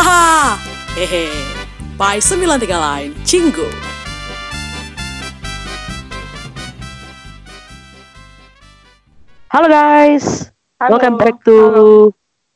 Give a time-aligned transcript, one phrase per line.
[0.00, 0.56] Haha,
[0.96, 1.28] hehe.
[2.00, 3.68] By 93 Line, Cinggu.
[9.50, 10.96] Halo guys, Halo.
[10.96, 11.54] welcome back to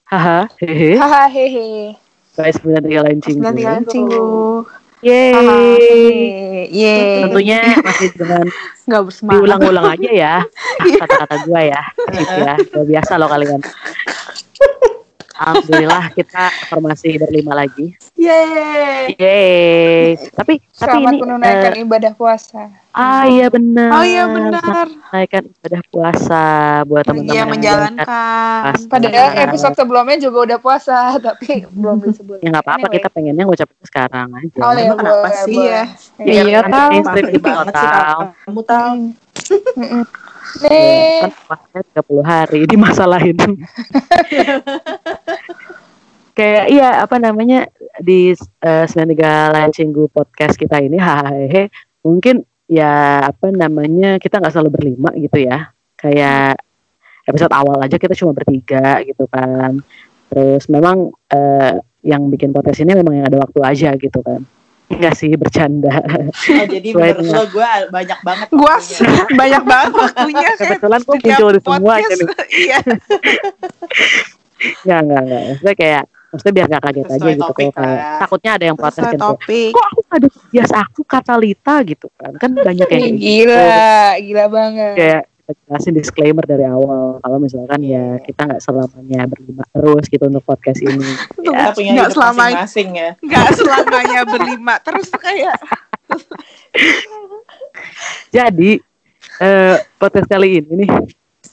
[0.07, 1.99] Haha, hehe, Hahaha hehe.
[2.33, 3.43] guys 93 Line Cinggu.
[3.43, 4.63] Nanti kan cinggu.
[5.05, 6.65] Yeay.
[6.73, 7.29] Yeay.
[7.29, 8.45] Tentunya masih dengan
[8.89, 9.37] nggak bersemangat.
[9.37, 10.35] diulang-ulang aja ya
[11.05, 12.55] kata-kata gua ya, gitu ya.
[12.73, 13.61] Biasa loh kalian.
[15.35, 17.91] Alhamdulillah kita formasi berlima lagi.
[18.15, 19.13] Yeay.
[19.13, 20.15] Yeay.
[20.31, 22.63] Tapi tapi Selamat ini menunaikan eh, ibadah puasa.
[22.93, 23.91] ah iya benar.
[23.91, 24.87] Oh iya benar.
[24.87, 26.45] Menunaikan ibadah puasa
[26.85, 28.07] buat teman-teman Iya yang menjalankan.
[28.07, 28.87] puasa.
[28.87, 32.39] Padahal episode sebelumnya juga udah puasa, tapi belum disebut.
[32.39, 32.97] Ya nggak apa-apa Anyway.
[32.97, 34.59] kita pengennya ngucapin sekarang aja.
[34.61, 35.83] Oh iya, kenapa sih ya?
[36.17, 36.91] Iya, Iya, kan tahu.
[37.03, 38.23] banget sih tahu.
[38.47, 38.95] kamu tahu.
[40.63, 43.39] Nih, kan puasanya 30 hari dimasalahin.
[46.39, 47.71] Kayak iya apa namanya
[48.03, 51.71] di uh, 93 Lain Cinggu podcast kita ini hahehe
[52.03, 55.71] mungkin ya apa namanya kita nggak selalu berlima gitu ya.
[55.95, 56.59] Kayak
[57.25, 59.79] episode awal aja kita cuma bertiga gitu kan.
[60.31, 64.43] Terus memang eh, yang bikin podcast ini memang yang ada waktu aja gitu kan
[64.97, 68.49] enggak sih bercanda Oh, jadi menurut lo gue banyak banget.
[68.51, 69.25] gua waktunya.
[69.35, 70.49] banyak banget waktunya.
[70.55, 72.29] kebetulan kok setiap muncul di semua aja nih
[72.65, 72.79] Iya.
[74.81, 75.43] Enggak, enggak, enggak.
[75.45, 77.45] Maksudnya kayak, maksudnya biar gak kaget aja Sesuai gitu.
[77.45, 78.19] topik Kalau kayak, ya.
[78.19, 79.19] takutnya ada yang protes kan.
[79.19, 79.71] topik.
[79.71, 82.33] Kok aku ada bias aku kata Lita gitu kan.
[82.35, 83.21] Kan banyak yang gitu.
[83.21, 83.69] Gila,
[84.19, 84.95] gila banget.
[84.95, 87.21] Kayak jelasin disclaimer dari awal.
[87.21, 91.05] Kalau misalkan ya kita nggak selamanya berlima terus gitu untuk podcast ini.
[91.45, 93.11] Kita punya nggak hidup selama- masing-masing ya.
[93.21, 95.57] Gak selamanya berlima terus kayak
[98.29, 98.83] Jadi,
[99.41, 100.91] eh, podcast kali ini nih,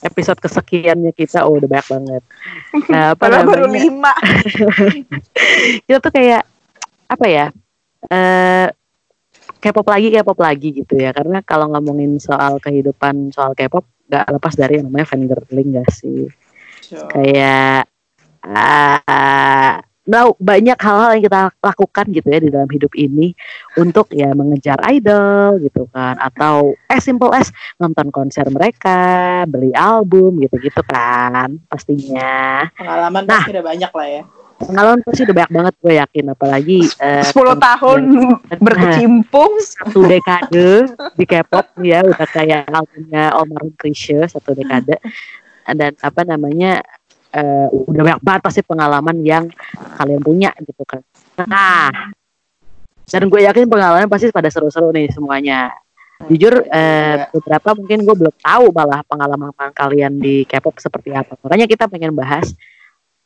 [0.02, 2.22] episode kesekiannya kita, oh udah banyak banget.
[2.90, 3.82] Nah, apa padahal baru namanya?
[3.86, 4.14] lima.
[5.86, 6.42] kita tuh kayak
[7.12, 7.46] apa ya
[8.08, 8.66] eh
[9.62, 14.54] K-pop lagi K-pop lagi gitu ya karena kalau ngomongin soal kehidupan soal K-pop nggak lepas
[14.58, 16.26] dari yang namanya fangirling gak sih
[16.82, 17.08] Sure.
[17.08, 17.88] kayak
[18.44, 23.32] ah, nah, banyak hal-hal yang kita lakukan gitu ya di dalam hidup ini
[23.78, 27.48] untuk ya mengejar idol gitu kan atau as simple as
[27.78, 33.40] nonton konser mereka beli album gitu-gitu kan pastinya Pengalaman Nah.
[33.40, 34.22] pasti udah banyak lah ya.
[34.68, 36.24] Pengalaman pasti udah banyak banget gue yakin.
[36.32, 38.00] Apalagi eh, 10 tahun
[38.58, 39.52] berkecimpung.
[39.62, 44.98] satu dekade di K-pop ya udah kayak albumnya Almarhum Krisye satu dekade.
[45.66, 46.82] Dan apa namanya
[47.32, 49.50] eh, udah banyak banget pasti pengalaman yang
[49.98, 51.02] kalian punya gitu kan.
[51.46, 52.14] Nah
[53.12, 55.74] dan gue yakin pengalaman pasti pada seru-seru nih semuanya.
[56.30, 61.34] Jujur eh, beberapa mungkin gue belum tahu malah pengalaman kalian di K-pop seperti apa.
[61.42, 62.54] Makanya kita pengen bahas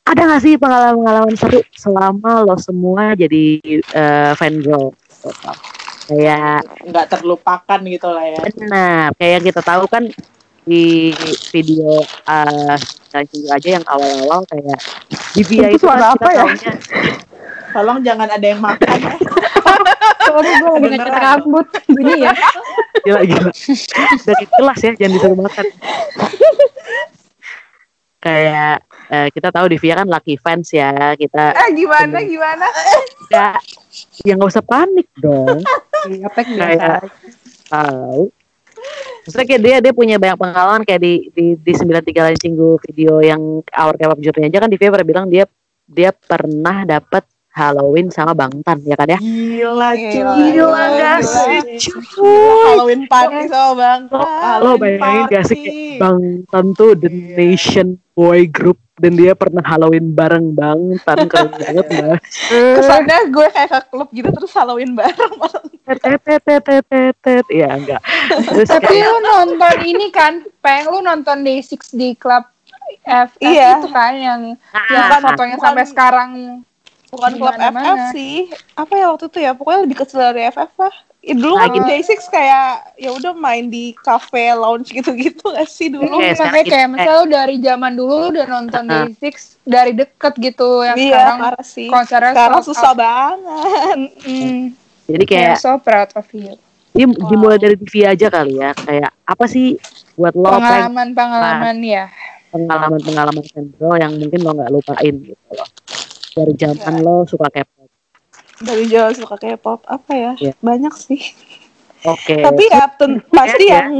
[0.06, 5.30] ada gak sih pengalaman-pengalaman seru selama lo semua jadi eh, fangirl gitu.
[6.06, 8.40] kayak nggak terlupakan gitu lah ya.
[8.70, 10.06] Nah, kayak yang kita tahu kan
[10.66, 11.14] di
[11.54, 12.78] video uh,
[13.54, 14.78] aja yang awal-awal kayak
[15.34, 16.42] di Itu itu suara kan apa ya?
[16.42, 16.72] taunya
[17.70, 19.14] Tolong jangan ada yang makan ya.
[20.26, 22.34] Sorry gue lagi ngecat rambut gini ya.
[23.06, 23.50] gila gila.
[24.26, 25.66] Dari kelas ya jangan disuruh makan.
[28.26, 32.66] kayak eh, kita tahu di via kan lucky fans ya kita Eh gimana gimana?
[33.24, 33.54] nggak
[34.22, 35.60] ya nggak usah panik dong
[36.06, 37.02] Iya, kayak
[37.66, 38.30] tahu
[39.22, 43.18] Maksudnya kayak dia dia punya banyak pengalaman kayak di di di 93 lain cinggu video
[43.18, 45.44] yang Our K-pop Journey aja kan di Via pernah bilang dia
[45.84, 49.18] dia pernah dapat Halloween sama Bangtan ya kan ya.
[49.18, 50.12] Gila cuy.
[50.12, 51.58] Gila, Gila gak sih,
[52.20, 54.00] Halloween party sama Bang.
[54.06, 55.64] Lo, lo Halloween bayangin gak sih party.
[55.64, 57.34] kayak Bangtan tuh the Iya.
[57.34, 62.16] nation boy group dan dia pernah Halloween bareng Bangtan keren banget lah.
[62.48, 65.32] Kesannya gue kayak ke klub gitu terus Halloween bareng.
[65.84, 68.00] Tetetetetetet ya enggak.
[68.48, 72.48] Terus Tapi kayak lu nonton ini kan, peng lu nonton di 6D Club
[73.04, 73.78] F Iya.
[73.78, 74.40] itu kan yang
[74.72, 76.30] Ah, yang bukan- fotonya bukan- sampai sekarang
[77.06, 77.52] Bukan klub.
[77.52, 78.48] FF sih.
[78.72, 79.52] Apa ya waktu itu ya?
[79.52, 80.94] Pokoknya lebih kecil dari FF lah.
[81.26, 81.82] Dulu Nah, gitu.
[81.82, 86.22] Day6 kayak ya udah main di cafe lounge gitu-gitu gak sih dulu?
[86.22, 88.82] Sekarang makanya kita- kayak misalnya lu dari zaman dulu lu udah nonton.
[88.86, 91.88] Day Six dari deket gitu yang iya, sekarang parah sih.
[91.90, 92.96] konsernya Sekarang susah out.
[92.96, 93.96] banget.
[94.22, 94.62] Mm,
[95.06, 96.54] jadi kayak kayak so proud of you.
[96.90, 99.76] Dim, dimulai dari TV aja kali ya kayak apa sih
[100.14, 102.06] buat lo Frank, Pengalaman-pengalaman ya.
[102.48, 105.68] pengalaman-pengalaman sentro yang mungkin lo nggak lupain gitu loh
[106.32, 107.85] dari zaman lo suka K-pop
[108.56, 110.32] Dari jauh suka K-pop apa ya?
[110.36, 110.52] Iya.
[110.58, 111.20] Banyak sih.
[112.02, 113.78] oke Tapi ya ten- pasti Ya, ya.
[113.84, 113.94] yang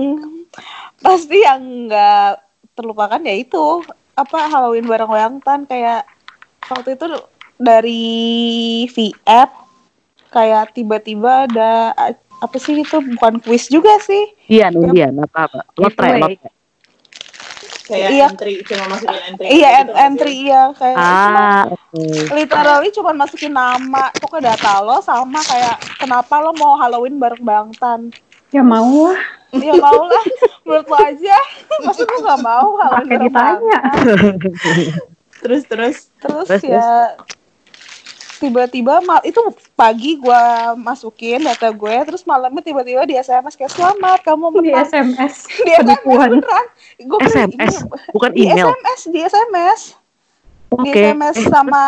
[0.96, 2.30] pasti yang nggak
[2.72, 6.08] terlupakan ya itu apa Halloween bareng Wayangtan kayak
[6.64, 7.04] waktu itu
[7.56, 8.04] dari
[8.86, 9.50] VF
[10.28, 11.92] kayak tiba-tiba ada
[12.36, 15.60] apa sih itu bukan kuis juga sih Undian, undian apa apa.
[15.74, 16.36] Lotre, Giveaway.
[17.86, 18.26] Kayak Iya.
[18.28, 19.46] entry cuma masukin entry.
[19.48, 20.38] iya gitu entry sih?
[20.44, 22.02] iya kayak cuma Ah, oke.
[22.34, 28.10] literally cuma masukin nama pokoknya data lo sama kayak kenapa lo mau Halloween bareng Bangtan
[28.50, 29.20] Ya mau lah,
[29.52, 30.24] ya mau lah
[30.62, 31.38] menurut lo aja
[31.80, 33.80] masa gue gak mau Halloween pakai bareng ditanya.
[35.36, 37.14] Terus terus terus, Terus, ya
[38.36, 39.38] tiba-tiba mal itu
[39.76, 44.88] pagi gua masukin data gue terus malamnya tiba-tiba di SMS kayak selamat kamu Di menang
[44.88, 45.34] SMS.
[45.44, 46.28] di SMS penipuan.
[46.32, 46.66] beneran
[46.98, 47.74] gue SMS,
[48.08, 48.72] bukan di email.
[48.72, 49.80] SMS di SMS
[50.74, 51.00] di Oke.
[51.06, 51.84] SMS sama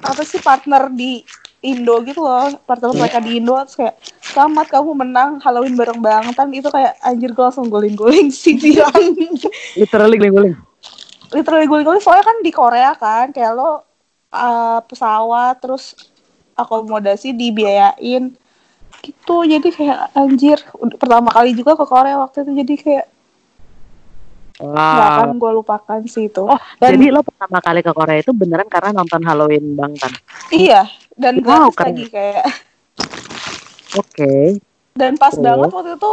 [0.00, 1.20] apa sih partner di
[1.60, 2.98] Indo gitu loh partner Iya.
[3.00, 7.42] mereka di Indo terus kayak selamat kamu menang Halloween bareng Bangtan itu kayak anjir gue
[7.42, 8.86] langsung guling-guling sih dia
[9.74, 10.54] Literally guling-guling.
[11.30, 13.82] literally guling-guling soalnya kan di Korea kan kayak lo
[14.30, 16.13] uh, pesawat terus
[16.54, 18.32] akomodasi dibiayain
[19.00, 23.06] gitu jadi kayak anjir udah- pertama kali juga ke Korea waktu itu jadi kayak
[24.56, 25.40] nggak akan Wow.
[25.40, 28.94] gue lupakan sih itu Oh, Dan- jadi lo pertama kali ke Korea itu beneran karena
[28.94, 30.14] nonton Halloween Bang Tan.
[30.48, 31.86] iya dan Wow, gratis keren.
[31.90, 32.44] lagi kayak
[33.94, 34.34] Oke.
[34.94, 35.42] dan pas Oh.
[35.42, 36.12] banget waktu itu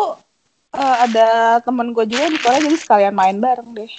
[0.71, 1.27] uh, ada
[1.59, 3.91] temen gue juga di Korea jadi sekalian main bareng deh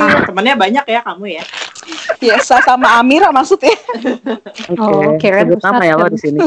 [0.00, 1.44] Ah, temennya banyak ya kamu ya.
[2.22, 3.74] Biasa sama Amira maksudnya
[4.72, 4.78] Oke.
[4.78, 6.40] Oh, nama Ustadz ya lo di sini.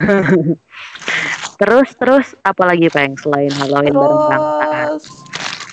[1.60, 4.40] terus terus apa lagi Peng selain Halloween bareng Bang Tan?
[4.88, 5.04] terus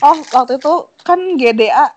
[0.04, 0.74] oh waktu itu
[1.08, 1.96] kan GDA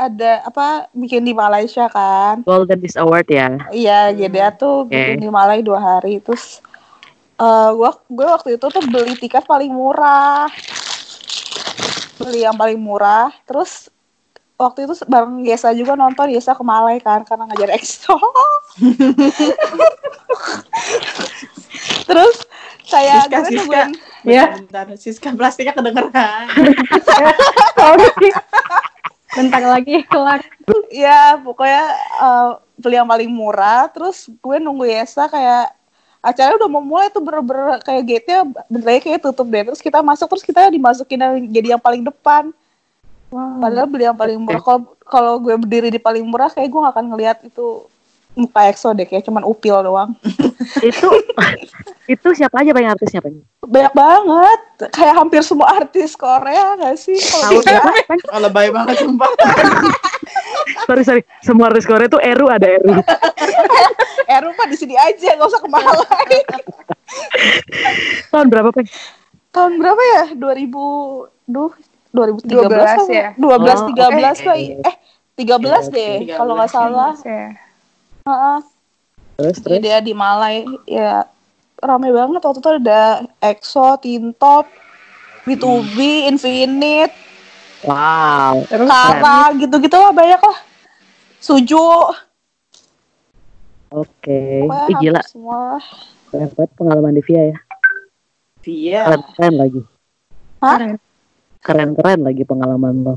[0.00, 3.60] ada apa bikin di Malaysia kan Golden Disc Award ya.
[3.68, 4.96] Iya, GDA tuh Oke.
[4.96, 6.24] bikin di Malai dua hari.
[6.24, 6.64] Terus
[7.40, 10.48] eh gua gue waktu itu tuh beli tiket paling murah.
[12.16, 13.28] Beli yang paling murah.
[13.44, 13.92] Terus
[14.60, 18.12] waktu itu bareng Yesa juga nonton Yesa ke Malai kan karena ngajar EXO.
[22.08, 22.36] Terus
[22.84, 23.56] saya Siska, gue Siska.
[23.64, 23.90] nungguin
[24.20, 24.52] Ya.
[24.52, 26.52] Bentar, Siska plastiknya kedengeran.
[29.30, 30.44] Bentar lagi kelar.
[30.92, 31.84] ya pokoknya
[32.20, 35.72] eh, beli yang paling murah terus gue nunggu Yesa kayak
[36.20, 40.04] acaranya udah mau mulai tuh bener-bener kayak gate-nya bentar lagi kayak tutup deh terus kita
[40.04, 42.52] masuk terus kita dimasukin yang, jadi yang paling depan
[43.30, 46.94] padahal beli yang paling murah kalau kalau gue berdiri di paling murah kayak gue gak
[46.94, 47.86] akan ngelihat itu
[48.30, 50.14] muka EXO deh kayak cuman upil doang
[50.88, 51.06] itu
[52.06, 53.42] itu siapa aja Peng artisnya Peng?
[53.66, 54.60] banyak banget
[54.94, 57.90] kayak hampir semua artis Korea gak sih kalau siapa?
[58.34, 59.30] Oh, lebay banget sumpah.
[60.86, 61.22] Sorry sorry.
[61.42, 62.98] Semua artis Korea tuh Eru ada Eru.
[64.26, 66.40] Eru mah di sini aja gak usah ke Malai
[68.30, 68.86] Tahun berapa Peng?
[69.50, 71.72] tahun berapa ya 2000 duh
[72.10, 73.02] 2013 12 apa?
[73.08, 73.28] ya?
[73.34, 74.44] 12 Oh, 13 oke.
[74.44, 74.56] Pak.
[74.82, 74.96] eh
[75.36, 77.44] 13 deh 13, kalau nggak salah Ya.
[78.20, 78.58] Heeh.
[79.36, 79.80] Terus Jadi terus.
[79.80, 81.24] dia di Malai ya
[81.78, 83.02] rame banget waktu itu ada
[83.40, 84.68] EXO, Tintop,
[85.42, 85.96] B2B,
[86.28, 87.16] Infinite,
[87.80, 88.60] Wow.
[88.68, 90.58] Kara gitu-gitu lah banyak lah.
[91.40, 92.12] Suju,
[93.90, 94.68] Oke.
[94.86, 95.24] Ih gila.
[95.24, 95.56] semua.
[95.74, 95.82] lah.
[96.30, 97.56] Banyak banget pengalaman di Via ya.
[98.62, 99.00] Iya.
[99.08, 99.80] Keren-keren lagi.
[100.60, 100.78] Hah?
[101.60, 103.16] Keren-keren lagi pengalaman lo.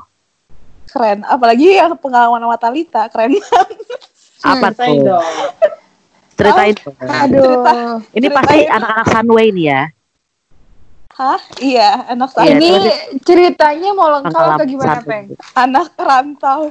[0.86, 1.24] Keren.
[1.26, 3.68] Apalagi yang pengalaman sama Talita, keren banget.
[4.44, 5.06] Apa Ceritain tuh?
[5.08, 5.26] dong.
[6.36, 6.96] Ceritain dong.
[7.00, 7.64] Aduh.
[8.12, 8.36] Ini ceritain.
[8.36, 9.82] pasti anak-anak Sunway nih ya.
[11.14, 11.40] Hah?
[11.62, 12.72] Iya, anak Iya, Ini
[13.22, 15.08] ceritanya mau lengkap atau gimana, Sunway.
[15.08, 15.26] Peng?
[15.56, 16.62] anak rantau.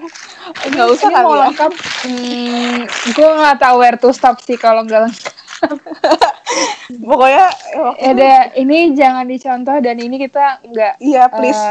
[0.66, 1.42] Enggak usah kali mau ya.
[1.48, 1.72] lengkap.
[2.04, 2.76] Hmm,
[3.08, 5.34] gue nggak tahu where to stop sih kalau nggak lengkap.
[7.08, 11.62] Pokoknya eh, Ya deh, ini jangan dicontoh dan ini kita nggak Iya, please.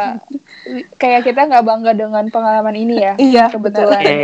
[0.66, 3.14] eh, kayak kita nggak bangga dengan pengalaman ini ya.
[3.20, 4.02] iya, kebetulan.
[4.02, 4.22] Oke.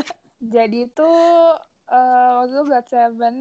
[0.54, 1.10] Jadi itu
[1.88, 3.34] eh, waktu itu Blood Seven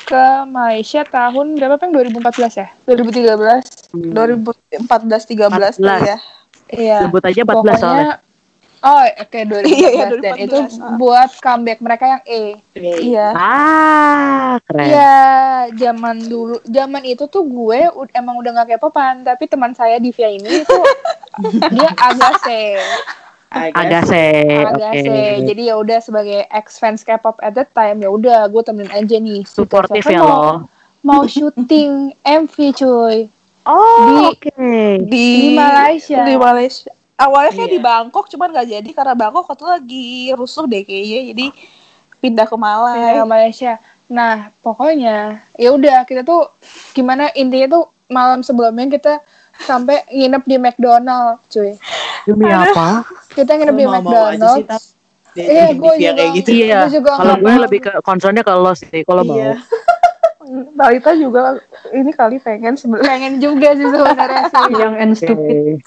[0.00, 2.68] ke Malaysia tahun berapa peng 2014 ya?
[2.88, 3.94] 2013.
[3.94, 4.12] Hmm.
[4.16, 6.08] 2014 13 tuh 14.
[6.08, 6.18] ya.
[6.70, 6.98] Iya.
[7.06, 8.10] Sebut aja 14 soalnya.
[8.80, 10.96] Oh, oke 2014 Iya, iya, dan 2014, itu ah.
[10.96, 12.42] buat comeback mereka yang E.
[12.72, 13.28] Iya.
[13.30, 14.88] Ah, keren.
[14.88, 15.16] Iya,
[15.76, 20.08] zaman dulu, zaman itu tuh gue ud- emang udah gak kepopan, tapi teman saya di
[20.10, 20.78] Via ini itu
[21.74, 22.48] dia agak C,
[23.50, 24.24] Agak se.
[24.62, 25.02] agak Oke.
[25.02, 25.08] C.
[25.44, 29.16] Jadi ya udah sebagai ex fans K-pop at that time ya udah gue temenin aja
[29.18, 29.42] nih.
[29.44, 30.52] Suportif K-pop ya mau, lo.
[31.02, 33.16] Mau syuting MV cuy
[33.60, 34.70] Oh, Di- oke.
[35.04, 36.22] Di, di Malaysia.
[36.22, 36.90] Di Malaysia.
[37.20, 37.76] Awalnya kayak Iya.
[37.76, 41.20] di Bangkok, cuman nggak jadi karena Bangkok waktu lagi rusuh deh kayaknya.
[41.36, 41.46] Jadi
[42.16, 42.96] pindah ke Malai.
[42.96, 43.72] Pindah ke Malaysia.
[44.08, 46.48] Nah, pokoknya ya udah kita tuh
[46.90, 49.22] gimana intinya tuh malam sebelumnya kita
[49.60, 51.76] sampai nginep di McDonald, cuy.
[52.24, 53.04] Demi apa?
[53.30, 54.64] Kita nginep di McDonald.
[55.30, 56.38] Iya, gue yang kayak juga.
[56.42, 56.50] gitu.
[56.50, 56.80] Iya.
[56.90, 59.36] Juga Kalau gue lebih ke concernnya ke lo sih, kalau mau.
[60.50, 61.62] Talita juga
[61.94, 64.72] ini kali pengen sebenarnya pengen juga sih sebenarnya sih.
[64.74, 65.78] Young and stupid.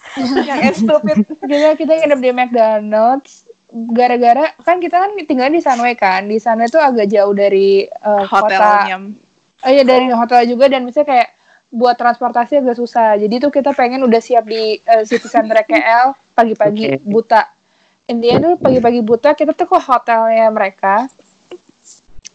[0.47, 1.17] Yang stupid.
[1.43, 3.43] kita kita nginep di McDonald's
[3.73, 8.23] gara-gara kan kita kan tinggal di Sunway kan di sana tuh agak jauh dari eh,
[8.29, 8.97] kota Hotelnya.
[9.65, 11.29] oh iya dari hotel juga dan misalnya kayak
[11.73, 16.13] buat transportasi agak susah jadi tuh kita pengen udah siap di eh, city center KL
[16.37, 17.01] pagi-pagi Oke.
[17.01, 17.49] buta
[18.05, 21.09] intinya tuh pagi-pagi buta kita tuh ke hotelnya mereka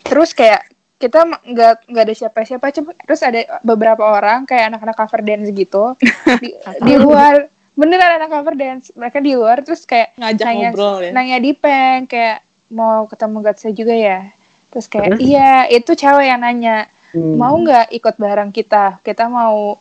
[0.02, 0.66] terus kayak
[0.98, 5.94] kita nggak nggak ada siapa-siapa cuma terus ada beberapa orang kayak anak-anak cover dance gitu
[6.42, 6.50] di,
[6.82, 7.46] di luar
[7.78, 11.10] beneran anak cover dance mereka di luar terus kayak Ngajak nanya, ngobrol ya.
[11.14, 14.20] nanya di peng kayak mau ketemu Gatsa juga ya
[14.68, 15.20] terus kayak Terus?
[15.22, 17.40] iya itu cewek yang nanya Hmm.
[17.40, 19.80] mau nggak ikut bareng kita kita mau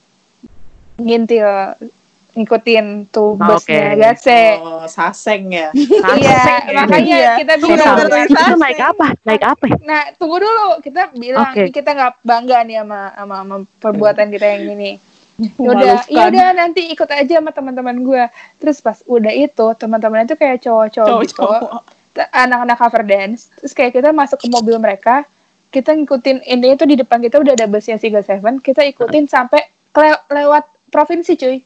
[0.95, 1.75] ngintil
[2.37, 3.97] ngikutin tuh Ah, busnya oke.
[3.97, 5.67] Gatse Oh, saseng ya.
[5.73, 6.73] iya Saseng ya.
[6.77, 7.33] makanya Iya.
[7.41, 8.17] kita Tunggu, bilang tunggu.
[8.23, 9.07] Itu naik apa?
[9.25, 9.65] Naik apa?
[9.81, 10.67] Nah, tunggu dulu.
[10.79, 14.91] Kita bilang ini kita nggak bangga nih sama, sama, sama perbuatan kita yang ini.
[15.37, 16.09] Yaudah, Memalukan.
[16.09, 18.23] yaudah nanti ikut aja sama teman-teman gue.
[18.57, 21.45] Terus pas udah itu, teman-teman itu kayak cowok-cowok gitu,
[22.33, 23.53] anak-anak cover dance.
[23.55, 25.29] Terus kayak kita masuk ke mobil mereka,
[25.69, 29.61] kita ngikutin intinya itu di depan kita udah ada busnya Siga Seven, kita ikutin sampai
[29.91, 31.61] kele- lewat provinsi cuy.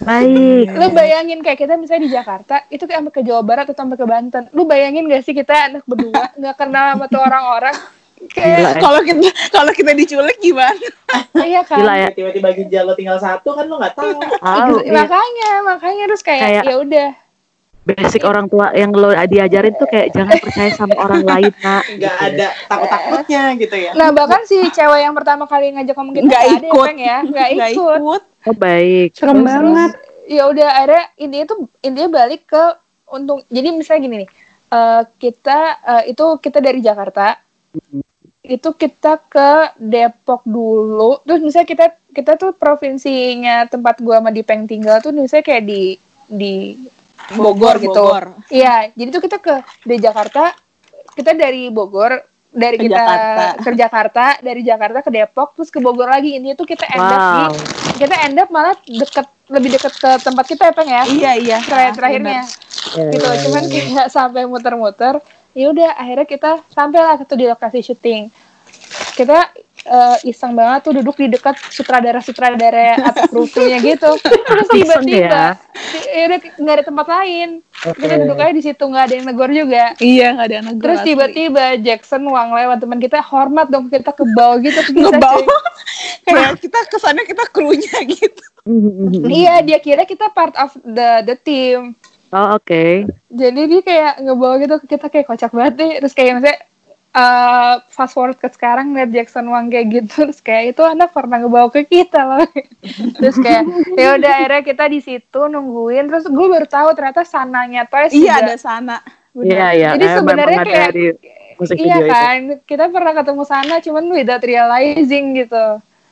[0.00, 0.76] Baik.
[0.76, 3.96] Lu bayangin kayak kita misalnya di Jakarta, itu kayak sampai ke Jawa Barat atau sampai
[3.96, 4.44] ke Banten.
[4.52, 7.76] Lu bayangin gak sih kita anak berdua nggak kenal sama tuh orang-orang?
[8.30, 8.70] Kayak ya.
[8.76, 10.76] Kalau kita kalau kita diculik gimana?
[11.48, 11.80] iya kan.
[11.80, 12.08] Gila ya.
[12.12, 14.20] Tiba-tiba ginjal lo tinggal satu kan lo nggak tahu.
[14.20, 14.92] Iya, iya.
[14.92, 17.08] makanya makanya terus kayak, Kayak- ya udah
[17.80, 21.84] Basic orang tua yang lo diajarin tuh kayak jangan percaya sama orang lain, Nak.
[21.96, 22.26] Nggak Gitu.
[22.28, 23.90] ada takut-takutnya gitu ya.
[23.96, 26.86] nah bahkan si cewek yang pertama kali ngajak ngomong kita Nggak nggak ada ya, ikut.
[26.86, 28.22] Peng, ya nggak Nggak ikut ikut.
[28.42, 29.12] Oh, baik.
[29.12, 29.92] Serem Terus- banget.
[30.24, 32.62] ya udah akhirnya intinya tuh intinya balik ke
[33.10, 34.30] untung jadi misalnya gini nih
[34.70, 37.34] eh, kita eh, itu kita dari Jakarta
[38.40, 44.70] itu kita ke Depok dulu terus misalnya kita kita tuh provinsinya tempat gua sama Dipeng
[44.70, 46.54] tinggal tuh misalnya kayak di di
[47.30, 48.38] Bogor, gitu Bogor.
[48.48, 49.54] Iya, jadi tuh kita ke
[49.84, 50.50] dari Jakarta,
[51.12, 52.16] kita dari Bogor,
[52.48, 53.44] dari Ke kita Jakarta.
[53.60, 56.40] ke Jakarta, dari Jakarta ke Depok, terus ke Bogor lagi.
[56.40, 57.52] Ini tuh kita end up di, Wow.
[58.00, 61.02] Kita end up malah deket lebih deket ke tempat kita ya, Peng ya.
[61.04, 61.58] Iya iya.
[61.60, 62.40] Terakhir terakhirnya
[62.96, 63.28] Ya, gitu.
[63.28, 63.70] ya, Cuman ya.
[63.70, 65.20] kayak sampai muter-muter,
[65.52, 68.32] ya udah akhirnya kita sampailah ke tuh di lokasi syuting.
[69.14, 69.52] Kita
[69.84, 74.10] eh, iseng banget tuh duduk di dekat sutradara-sutradara atau krunya gitu.
[74.20, 75.56] Terus tiba-tiba,
[76.60, 77.48] nggak ada tempat lain.
[77.80, 78.04] Oke.
[78.04, 79.84] Kita duduk aja di situ nggak ada yang negor juga.
[79.96, 84.12] Iya nggak ada yang negur Terus tiba-tiba Jackson uang lewat teman kita hormat dong kita
[84.12, 85.58] ke bawah gitu ngebawa cuy.
[86.28, 88.44] kayak kita kesannya kita krunya gitu.
[89.40, 91.96] Iya dia kira kita part of the the team.
[92.30, 93.10] Oh, oke.
[93.26, 95.92] Jadi dia kayak ngebawa gitu kita kayak kocak banget deh.
[95.98, 96.58] Terus kayak misalnya
[97.12, 101.38] eh, fast forward ke sekarang liat Jackson Wang kayak gitu terus kayak itu anak pernah
[101.38, 102.46] ngebawa ke kita loh
[103.16, 103.64] terus kayak
[103.94, 108.34] ya udah akhirnya kita di situ nungguin terus gue baru tahu ternyata sananya Twice Iya
[108.34, 108.44] juga.
[108.44, 108.96] ada sana.
[109.30, 109.46] Bener.
[109.52, 109.88] Iya, iya.
[109.94, 111.12] jadi Eh, sebenarnya kayak iya
[111.60, 112.08] video itu.
[112.08, 115.66] kan kita pernah ketemu sana cuman without realizing gitu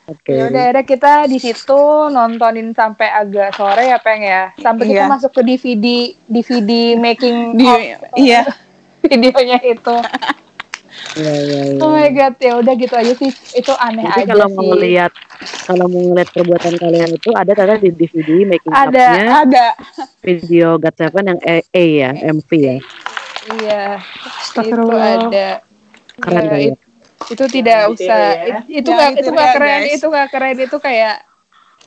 [0.05, 0.29] Oke.
[0.31, 5.03] ya udah akhirnya kita di situ nontonin sampai agak sore ya peng ya sampai kita
[5.03, 5.11] Iya.
[5.11, 5.87] masuk ke DVD
[6.27, 7.81] DVD making Di, of
[8.15, 8.41] iya.
[9.05, 9.97] videonya itu
[11.15, 11.81] Iya, iya, iya.
[11.81, 14.75] oh my god ya udah gitu aja sih itu aneh Jadi aja kalau sih mau
[14.77, 15.13] lihat
[15.65, 19.07] kalau mau ngeliat perbuatan kalian itu ada ternyata di DVD making Ada.
[19.09, 19.67] up-nya Ada.
[20.21, 22.77] video God Seven yang E, E ya, MV ya.
[23.49, 23.83] iya
[24.59, 25.63] itu ada
[26.19, 26.75] Keren Ya, kali ya.
[26.75, 26.83] it-
[27.29, 28.59] itu tidak Jangan usah ditiru ya.
[28.59, 29.93] it- itu nggak itu ditiru nggak ya, keren guys.
[29.93, 31.17] itu nggak keren itu kayak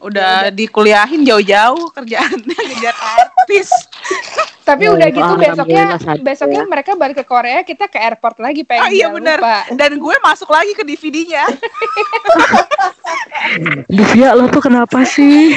[0.02, 3.70] Udah dikuliahin jauh-jauh kerjaannya ngejar artis.
[4.72, 5.84] tapi Oh, udah gitu alhamdulillah besoknya
[6.24, 6.70] besoknya ya.
[6.70, 9.38] mereka balik ke Korea kita ke airport lagi pengen Oh iya benar.
[9.38, 9.68] lupa.
[9.70, 11.44] Dan gue masuk lagi ke DVD-nya.
[13.88, 15.52] Divya lo tuh kenapa sih?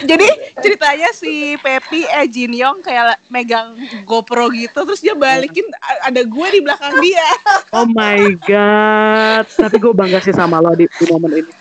[0.00, 0.24] Jadi
[0.56, 5.68] ceritanya si Pepi eh Jin Yong kayak megang GoPro gitu terus dia balikin
[6.00, 7.28] ada gue di belakang dia.
[7.74, 9.44] Oh my god.
[9.50, 11.52] Tapi gue bangga sih sama lo di, di momen ini.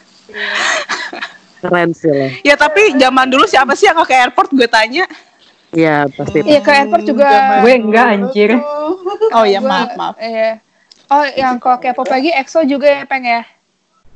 [1.57, 2.29] Keren sih lo.
[2.41, 5.09] Ya tapi zaman dulu siapa sih yang ke airport gue tanya.
[5.73, 6.39] Iya pasti.
[6.39, 7.27] Iya ke airport juga
[7.59, 8.49] Gue enggak anjir.
[9.33, 10.15] Oh ya maaf maaf.
[10.15, 10.61] Iya.
[11.07, 13.41] Oh yang kalau K-pop lagi EXO juga ya peng ya.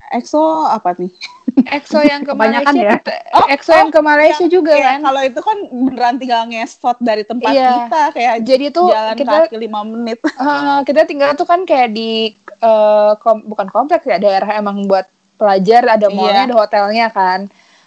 [0.10, 1.10] EXO apa nih?
[1.76, 2.86] EXO yang ke Kebanyakan Malaysia.
[2.86, 2.92] ya.
[2.96, 5.00] kita- EXO yang ke Malaysia juga Iya, kan.
[5.04, 7.72] Kalau itu kan beneran tinggal nge-spot dari tempat Iya.
[7.84, 10.18] kita kayak Jadi tuh jalan kita kaki lima menit.
[10.28, 15.06] eh, kita tinggal tuh kan kayak di eh, kom- bukan kompleks ya daerah emang buat
[15.36, 16.48] pelajar ada mallnya Iya.
[16.48, 17.40] ada hotelnya kan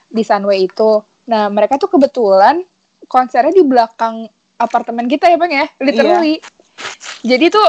[0.06, 0.98] di Sunway itu.
[1.24, 2.66] Nah mereka tuh kebetulan
[3.10, 5.66] konsernya di belakang apartemen kita ya bang ya?
[5.82, 6.38] Literally.
[7.26, 7.66] jadi tuh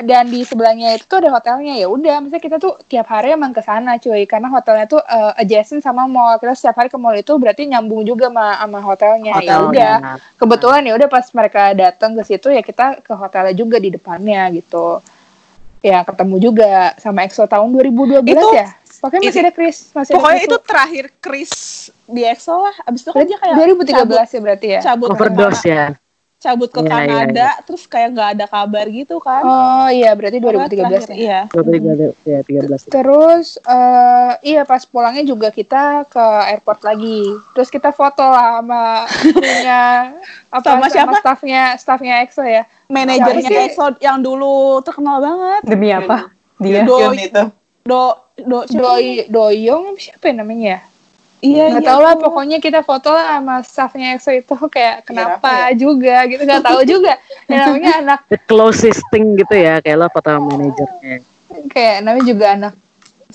[0.00, 1.76] dan di sebelahnya itu tuh ada hotelnya.
[1.76, 4.24] Ya udah misalnya kita tuh tiap hari emang ke sana cuy.
[4.24, 6.40] Karena hotelnya tuh eh, adjacent sama mall.
[6.40, 9.32] Kita setiap hari ke mall itu berarti nyambung juga sama sama hotelnya.
[9.44, 9.68] Ya Hotelnya.
[9.68, 9.94] udah.
[10.40, 14.48] Kebetulan ya udah pas mereka datang ke situ ya kita ke hotelnya juga di depannya
[14.56, 15.04] gitu.
[15.84, 20.16] Ya ketemu juga sama EXO tahun 2012 Itu- ya pokoknya masih ada Chris masih ada
[20.20, 21.52] Pokoknya Chris itu terakhir Chris
[22.04, 22.76] di EXO lah.
[22.84, 25.86] Abis itu kan dia kayak 2013 ya berarti ya cabut, cabut ke overdose ya
[26.40, 29.44] cabut ke Iya, iya, Kanada, terus kayak nggak ada kabar gitu kan.
[29.44, 31.40] oh iya berarti Pokoknya 2013 terakhir, ya Iya.
[31.52, 32.38] 2013 ya
[32.88, 37.28] 13 Terus eh iya pas pulangnya juga kita ke airport lagi.
[37.52, 39.04] Terus kita foto lah sama
[39.36, 39.80] punya
[40.56, 41.20] apa Sama siapa?
[41.20, 42.64] staffnya staffnya EXO ya.
[42.88, 43.48] Manajernya?
[43.68, 45.60] EXO yang dulu terkenal banget.
[45.68, 46.32] Demi apa?
[46.56, 46.88] Dia.
[46.88, 47.44] Do, Yun itu.
[47.84, 48.58] Do, do?
[48.68, 50.80] Doi Doyong siapa ya namanya ya?
[51.40, 51.90] Iya, Nggak iya.
[51.96, 56.42] tahu lah pokoknya kita foto lah sama staffnya EXO itu kayak kenapa apa juga gitu
[56.44, 57.16] nggak tahu juga.
[57.48, 61.24] Dan namanya anak the closest thing gitu ya kayak lo foto sama manajernya
[61.70, 62.74] kayak namanya juga anak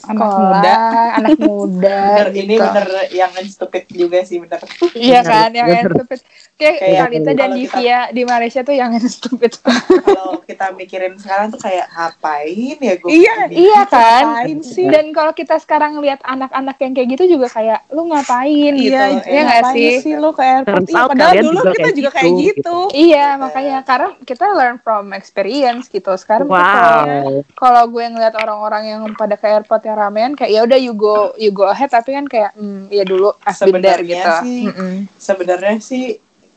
[0.08, 0.76] Anak sekolah, muda.
[1.16, 1.98] anak muda.
[2.16, 2.64] Bener, ini gitu.
[2.64, 4.62] bener yang stupid juga sih bener.
[4.92, 5.92] Iya Bener, kan, yang bener.
[5.92, 6.20] stupid.
[6.56, 9.52] Kayak Kayak Kalita dan Divya di Malaysia tuh yang stupid.
[9.60, 14.24] Kalau kita mikirin sekarang tuh kayak ngapain ya gue Iya, iya kan?
[14.40, 14.86] Ngapain sih?
[14.86, 18.94] Dan kalau kita sekarang lihat anak-anak yang kayak gitu juga kayak lu ngapain gitu.
[18.94, 19.94] Iya, Iya nggak ngapain sih?
[20.02, 20.86] sih lu ke airport?
[20.86, 22.78] Iya, padahal dulu juga kita kayak juga kayak gitu, gitu.
[22.96, 26.12] Iya, makanya karena kita learn from experience gitu.
[26.16, 30.78] Sekarang wow kalau gue ngeliat orang-orang yang pada ke airport yang ramean kayak ya udah
[30.78, 34.32] you go you go ahead tapi kan kayak hmm, ya dulu Sebenarnya gitu.
[34.44, 34.94] sih, Mm-mm.
[35.16, 36.04] sebenarnya sih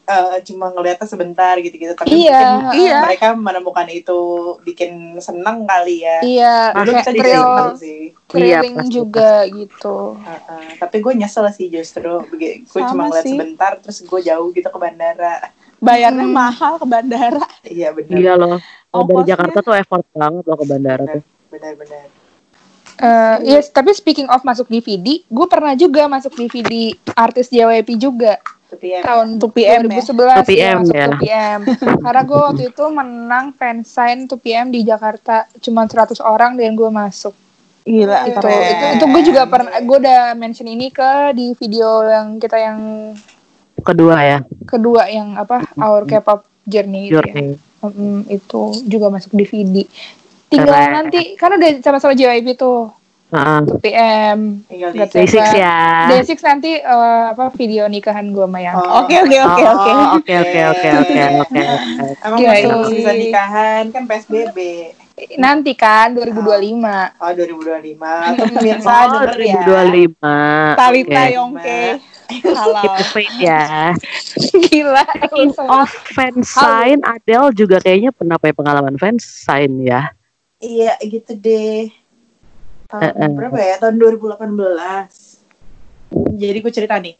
[0.04, 2.98] eh, cuma ngeliatnya sebentar gitu-gitu tapi Iya, mungkin iya.
[3.04, 4.18] mereka menemukan itu
[4.64, 6.18] bikin seneng kali ya.
[6.20, 8.00] Iya, Dulu thrill, seneng sih.
[8.26, 9.96] thrilling Iya, pasti, juga gitu.
[10.18, 13.36] Heeh, tapi gue nyesel sih justru gue cuma ngeliat sih.
[13.36, 16.34] sebentar terus gue jauh gitu ke bandara Bayarnya Hmm.
[16.34, 17.46] mahal ke bandara.
[17.62, 18.58] iya benar iya loh
[18.90, 19.28] kalau dari.
[19.30, 22.17] Jakarta tuh effort banget loh ke bandara tuh benar-benar
[22.98, 28.42] Eh, yes, tapi speaking of masuk DVD, gue pernah juga masuk DVD artis JYP juga
[28.82, 30.02] ya tahun 2PM ya?
[30.04, 31.06] 2011 2PM masuk ya.
[31.08, 31.58] 2PM.
[32.04, 37.32] Karena gue waktu itu menang fansign 2PM di Jakarta, cuma 100 orang dan gue masuk.
[37.88, 38.60] Gila, Itu, keren.
[38.60, 42.78] itu, itu gue juga pernah, gue udah mention ini ke di video yang kita yang
[43.80, 47.22] kedua ya kedua yang apa Our K-pop Journey, itu ya.
[47.22, 49.86] journey Mm, itu juga masuk DVD.
[50.48, 50.92] Tinggal Keren.
[50.94, 52.88] nanti kan udah sama-sama JYP tuh
[53.28, 53.60] Heeh.
[53.68, 54.64] 2PM.
[54.64, 55.52] tinggal di Nggak Day six Coba.
[55.54, 59.62] ya Day six nanti eh, apa video nikahan gue sama yang Oh, Oke, oke, oke,
[59.62, 59.92] Oh, oke.
[60.16, 61.62] oke oke oke oke oke
[62.24, 64.58] Emang masih bisa nikahan kan PSBB.
[65.34, 66.40] nanti kan 2025.
[67.18, 68.38] Oh 2025.
[68.38, 69.62] Tuh pemirsa Oh, denger ya.
[69.66, 71.34] 2025 Talita Oke.
[71.36, 71.82] Yongke.
[73.10, 73.92] Faith ya
[74.62, 75.04] Gila.
[75.18, 80.12] Speaking of fansign Adele juga kayaknya pernah punya pengalaman fansign ya
[80.58, 81.86] Iya gitu deh.
[82.88, 83.30] Tahun Eh, eh.
[83.30, 83.74] berapa ya?
[83.78, 85.38] Tahun 2018.
[86.34, 87.14] Jadi gue cerita nih.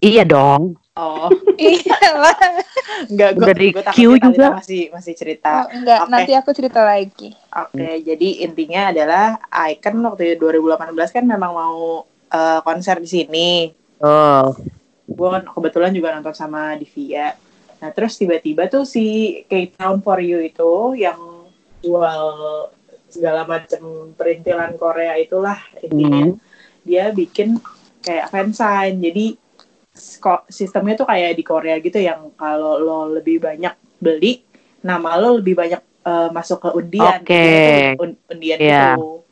[0.00, 1.26] Iya dong Oh,
[1.58, 2.38] Iya lah.
[3.10, 4.46] enggak gue queue takutnya juga.
[4.62, 5.50] Masih masih Oh, cerita.
[5.66, 6.10] enggak, Oke.
[6.12, 7.34] nanti aku cerita lagi.
[7.50, 9.26] Oke, jadi intinya adalah
[9.74, 11.78] Icon waktu 2018 kan memang mau
[12.30, 13.50] eh, konser di sini.
[13.98, 14.54] Oh
[15.04, 17.34] Gue kan kebetulan juga nonton sama Divya.
[17.82, 19.04] Nah, terus tiba-tiba tuh si
[19.44, 21.18] Cape Town for You itu yang
[21.84, 22.22] jual
[23.12, 26.32] segala macam perintilan Korea itulah intinya.
[26.32, 26.40] Hmm.
[26.82, 27.60] Dia bikin
[28.00, 28.98] kayak fansign.
[28.98, 29.36] Jadi
[30.50, 34.42] sistemnya tuh kayak di Korea gitu yang kalau lo lebih banyak beli,
[34.82, 37.20] nama lo lebih banyak eh, masuk ke undian.
[37.22, 38.98] Itu un- undian Iya.
[38.98, 39.24] gitu.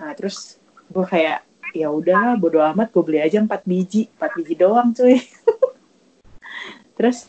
[0.00, 0.56] Nah, terus
[0.88, 1.44] gue kayak
[1.76, 5.20] ya udah bodo amat gue beli aja 4 biji, 4 biji doang cuy.
[6.96, 7.28] terus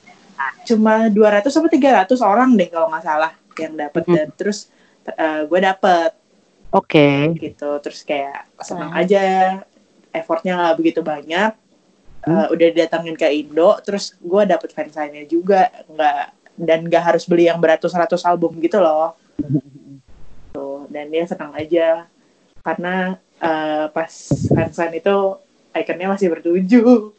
[0.64, 4.14] cuma 200 sampai 300 orang deh kalau nggak salah yang dapet Mhm.
[4.16, 4.60] dan terus
[5.48, 6.12] gue dapet.
[6.76, 7.32] Oke.
[7.40, 9.24] Gitu terus kayak senang aja
[10.12, 11.56] effortnya nggak begitu banyak.
[12.28, 12.44] Hmm.
[12.44, 15.72] Eh, udah didatangin ke Indo terus gue dapet fansign-nya juga.
[15.88, 16.24] Nggak
[16.58, 19.16] dan nggak harus beli yang beratus-ratus album gitu loh.
[20.52, 22.10] Tuh dan dia senang aja.
[22.66, 24.12] Karena eh, pas
[24.52, 25.16] fansign itu
[25.78, 27.14] ikonnya masih bertujuh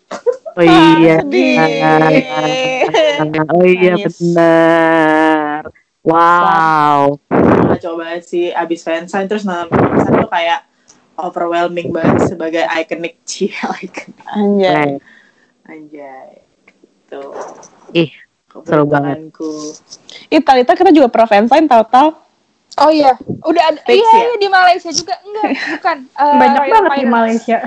[0.59, 1.21] Oh iya.
[1.23, 1.57] Sedih.
[3.55, 5.28] Oh iya benar
[6.09, 7.21] Wow
[7.69, 10.65] Nah, coba sih abis fansign terus nonton fansign tuh kayak
[11.21, 13.53] overwhelming banget sebagai iconic cie
[13.85, 14.97] icon Anjay.
[15.69, 16.41] Anjay
[17.09, 17.37] tuh
[17.93, 18.13] Ih,
[18.65, 19.33] seru banget.
[19.33, 19.53] Keberuntunganku.
[20.29, 22.09] Ih, Talita kita juga pernah fansign tahu-tahu.
[22.79, 23.81] Oh iya, udah ada.
[23.83, 24.21] Fix iya, ya?
[24.29, 25.15] iya di Malaysia juga.
[25.25, 25.97] Enggak, bukan.
[26.05, 27.11] Eh, Banyak Royal banget di Pirates.
[27.17, 27.59] Malaysia.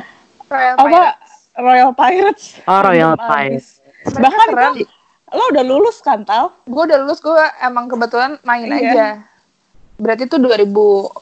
[0.45, 1.32] Royal Apa Pirates.
[1.58, 2.45] Royal Pirates.
[2.69, 3.67] Oh Royal Pirates.
[4.08, 5.01] Bahkan itu
[5.32, 6.52] lo udah lulus kan Tal?
[6.63, 8.80] Gue udah lulus, gue emang kebetulan main Iya.
[8.84, 9.06] aja.
[9.96, 11.13] Berarti itu 2015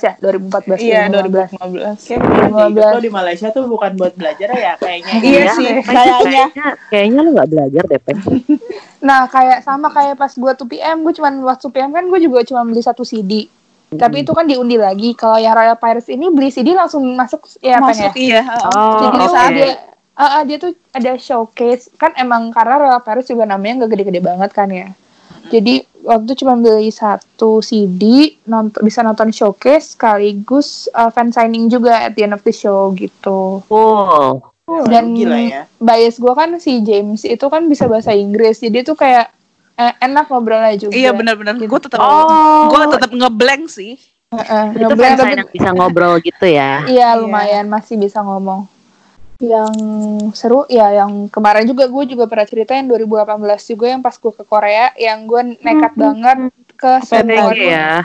[0.00, 0.12] ya?
[0.18, 1.48] 2014 Iya 2015.
[1.52, 1.98] 2015.
[2.00, 2.94] Kayak beneran deh, 15.
[2.94, 5.12] lo di Malaysia tuh bukan buat belajar ya kayaknya.
[5.20, 6.44] Iya sih, kayaknya.
[6.48, 8.16] Kayaknya kayaknya lu nggak belajar deh, Pen.
[8.98, 12.66] Nah, kayak sama kayak pas gue 2PM, gue cuman waktu 2PM kan gue juga cuma
[12.66, 13.46] beli satu CD.
[13.88, 15.14] Tapi itu kan diundi lagi.
[15.14, 18.12] Kalau yang Royal Pirates ini beli CD langsung masuk ya apa Masuk ya?
[18.18, 18.42] iya.
[18.66, 19.30] Oh, Jadi oke.
[19.30, 19.70] saat dia
[20.18, 24.20] ah, ah, dia tuh ada showcase kan emang karena Royal Paris juga namanya nggak gede-gede
[24.20, 24.90] banget kan ya.
[25.48, 31.72] Jadi waktu itu cuma beli satu CD, nonton bisa nonton showcase sekaligus uh, fan signing
[31.72, 33.64] juga at the end of the show gitu.
[33.64, 34.44] Cool.
[34.84, 35.62] Dan Gila ya.
[35.80, 39.32] bias gue kan si James itu kan bisa bahasa Inggris, jadi tuh kayak
[39.80, 40.92] eh, enak ngobrolnya juga.
[40.92, 41.56] Iya benar-benar.
[41.56, 42.68] Gue tetap Oh.
[42.68, 43.96] gue tetap ngeblank sih.
[44.28, 46.84] Heeh, Itu ngeblank tapi bisa ngobrol gitu ya.
[46.84, 48.68] Iya lumayan masih bisa ngomong.
[49.38, 49.74] Yang
[50.34, 54.42] seru ya yang kemarin juga gue juga pernah ceritain 2018 juga yang pas gue ke
[54.42, 56.92] Korea yang gue nekat banget ke.
[57.06, 58.02] PTG ya.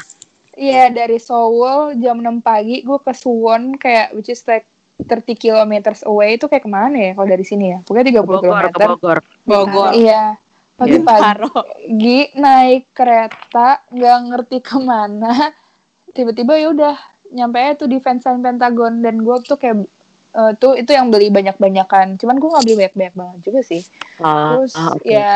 [0.54, 4.70] Iya dari Seoul jam 6 pagi gue ke Suwon kayak which is like
[5.02, 7.80] 30 kilometers away itu kayak ke mana ya kalau dari sini ya?
[7.82, 8.88] Pokoknya 30 Ke Bogor, ke kilometer.
[8.94, 9.18] Bogor.
[9.50, 9.92] Bogor.
[9.98, 10.38] Iya.
[10.78, 11.50] Pagi-pagi Haro.
[12.38, 15.54] naik kereta nggak ngerti ke mana
[16.14, 16.96] tiba-tiba ya udah
[17.34, 19.90] nyampe tuh di fansign Pentagon dan gue tuh kayak
[20.34, 22.18] eh, tuh itu yang beli banyak-banyakan.
[22.18, 23.82] Cuman gue nggak beli banyak-banyak banget juga sih.
[24.20, 25.06] Ah, terus ah, oke.
[25.06, 25.36] ya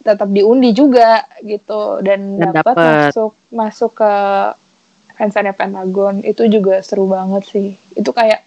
[0.00, 1.98] tetap diundi juga gitu.
[2.00, 4.12] Dan, Dan dapat masuk masuk ke
[5.18, 7.68] fansign Pentagon itu juga seru banget sih.
[7.94, 8.42] Itu kayak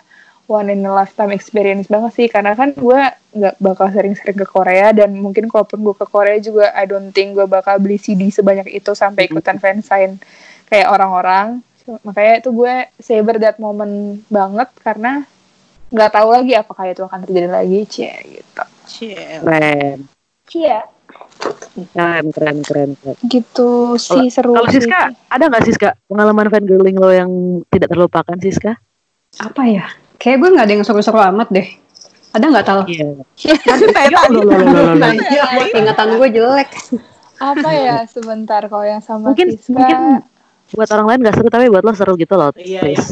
[0.46, 2.28] one in a lifetime experience banget sih.
[2.28, 3.02] Karena kan gue
[3.36, 4.92] nggak bakal sering-sering ke Korea.
[4.92, 8.70] Dan mungkin kalaupun gue ke Korea juga I don't think gue bakal beli CD sebanyak
[8.72, 10.18] itu sampai ikutan fansign
[10.68, 11.62] kayak orang-orang.
[12.02, 14.70] Makanya itu gue savor that moment banget.
[14.82, 15.26] Karena
[15.96, 19.40] nggak tahu lagi apakah itu akan terjadi lagi cie gitu Cie.
[19.40, 19.98] Keren.
[20.46, 20.78] cie
[21.92, 23.16] Keren, keren, keren, keren.
[23.22, 24.68] gitu sih seru Kalau.
[24.68, 27.30] Siska, ada nggak Siska pengalaman fangirling lo yang
[27.68, 28.80] tidak terlupakan Siska?
[29.38, 29.86] Apa ya?
[30.16, 31.68] Kayak gue nggak ada yang seru-seru amat deh.
[32.32, 32.82] Ada nggak tahu?
[32.88, 33.08] Iya.
[35.28, 35.44] Iya,
[35.76, 36.70] ingatan gue jelek.
[37.36, 40.00] apa ya sebentar kalau yang sama Mungkin Siska mungkin
[40.72, 42.56] buat orang lain nggak seru tapi buat lo seru gitu loh.
[42.56, 43.06] Iya, yang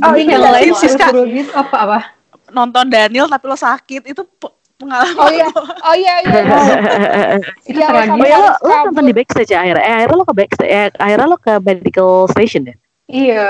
[0.00, 1.10] Oh, iya, Yang lain Siska.
[1.10, 2.13] seru-seru gitu apa-apa?
[2.54, 5.16] Nonton Daniel tapi lo sakit itu pe- pengalaman.
[5.16, 5.48] oh iya
[5.82, 6.40] oh iya iya
[7.68, 8.14] Itu Iya, tragis.
[8.14, 8.86] Oh ya lo, lo Kabur.
[8.88, 9.82] nonton di backstage ya akhirnya?
[9.82, 12.74] Eh akhirnya lo ke backstage, eh, akhirnya lo ke medical station ya?
[13.06, 13.48] Iya.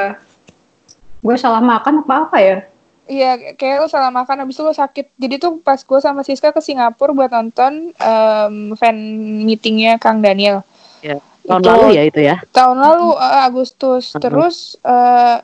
[1.21, 2.57] Gue salah makan apa apa ya?
[3.05, 5.13] Iya, kayak lo salah makan habis itu lo sakit.
[5.15, 8.97] Jadi tuh pas gue sama Siska ke Singapura buat nonton em, fan
[9.41, 10.65] meetingnya Kang Daniel.
[11.01, 11.21] Iya.
[11.43, 12.37] Tahun Itu- lalu ya itu ya?
[12.51, 14.05] Tahun lalu eh, Agustus.
[14.11, 14.21] Mhm.
[14.21, 15.37] Terus eh,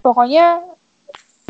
[0.00, 0.62] pokoknya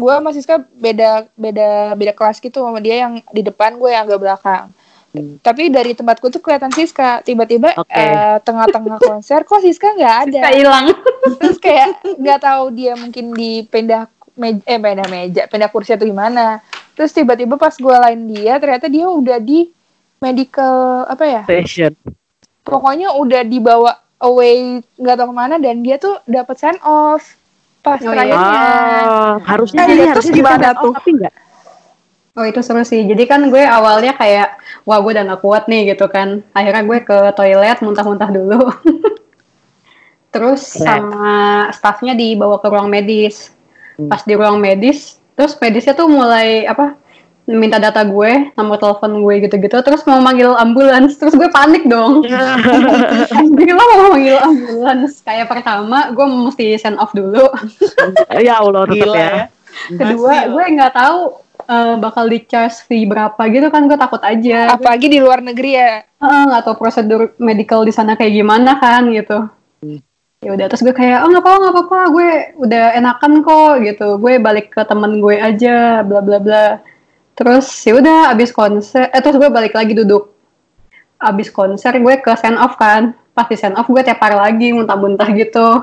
[0.02, 4.02] gue sama Siska beda beda beda kelas gitu sama dia yang di depan gue yang
[4.10, 4.66] agak belakang.
[5.14, 5.36] Hmm.
[5.38, 7.22] Tapi dari tempat gue tuh kelihatan Siska.
[7.22, 7.92] Tiba-tiba Oke.
[7.94, 10.40] eh, tengah-tengah konser kok Siska nggak ada.
[10.42, 10.86] Kayak hilang.
[11.40, 16.64] terus kayak nggak tahu dia mungkin dipindah meja eh pindah meja pindah kursi atau gimana
[16.96, 19.68] terus tiba-tiba pas gue lain dia ternyata dia udah di
[20.20, 21.92] medical apa ya Station.
[22.64, 23.92] pokoknya udah dibawa
[24.24, 27.36] away nggak tahu ke mana dan dia tuh dapat send off
[27.82, 28.10] pas Oh, iya.
[28.14, 28.62] terakhirnya
[29.02, 30.92] Ah, harusnya sih, terus harusnya gimana bisa tuh?
[30.94, 31.34] tapi enggak.
[32.32, 33.04] Oh itu seru sih.
[33.04, 36.40] Jadi kan gue awalnya kayak, wah gue udah gak kuat nih gitu kan.
[36.50, 38.72] Akhirnya gue ke toilet muntah-muntah dulu.
[40.32, 41.12] terus Keren.
[41.12, 41.28] sama
[41.70, 43.52] staffnya dibawa ke ruang medis.
[44.00, 44.08] Hmm.
[44.08, 46.96] Pas di ruang medis, terus medisnya tuh mulai apa?
[47.52, 52.24] Minta data gue, nomor telepon gue gitu-gitu, terus mau manggil ambulans, terus gue panik dong.
[53.38, 55.20] Anjir lo mau manggil ambulans.
[55.22, 57.48] Kayak pertama, gue mesti send off dulu.
[58.46, 59.28] ya Allah tetap Gila ya.
[59.28, 59.44] ya.
[59.92, 61.18] Kedua, Masih gue nggak tahu
[61.64, 64.76] eh, bakal di charge fee berapa gitu kan, gue takut aja.
[64.76, 69.50] apalagi di luar negeri ya nggak tahu prosedur medical di sana kayak gimana kan gitu.
[70.42, 72.28] Ya udah terus gue kayak oh nggak apa-apa nggak apa-apa gue
[72.66, 74.06] udah enakan kok gitu.
[74.18, 76.66] Gue balik ke temen gue aja bla bla bla.
[77.32, 80.32] Terus ya udah abis konser eh terus gue balik lagi duduk.
[81.22, 83.16] Abis konser gue ke send off kan.
[83.32, 85.82] Pas di send off gue tepar lagi muntah-muntah gitu.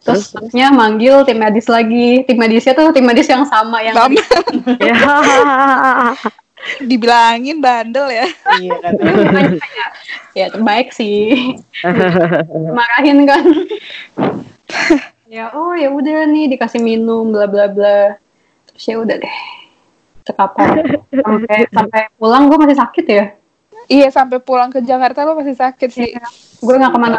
[0.00, 2.24] Terus Terus, terusnya manggil tim medis lagi.
[2.24, 4.20] Tim medisnya tuh tim medis yang sama yang Sama.
[4.80, 4.96] Ya.
[6.88, 8.26] Dibilangin bandel ya.
[8.60, 8.92] Iya kan.
[10.36, 11.56] ya terbaik sih.
[12.76, 13.44] marahin kan
[15.34, 18.18] ya oh ya udah nih dikasih minum bla bla bla
[18.70, 19.38] terus ya udah deh
[20.30, 20.66] cekapan
[21.26, 23.24] sampai sampai pulang gue masih sakit ya
[23.86, 26.14] iya sampai pulang ke Jakarta lo masih sakit sih.
[26.62, 27.16] Gue nggak ke mana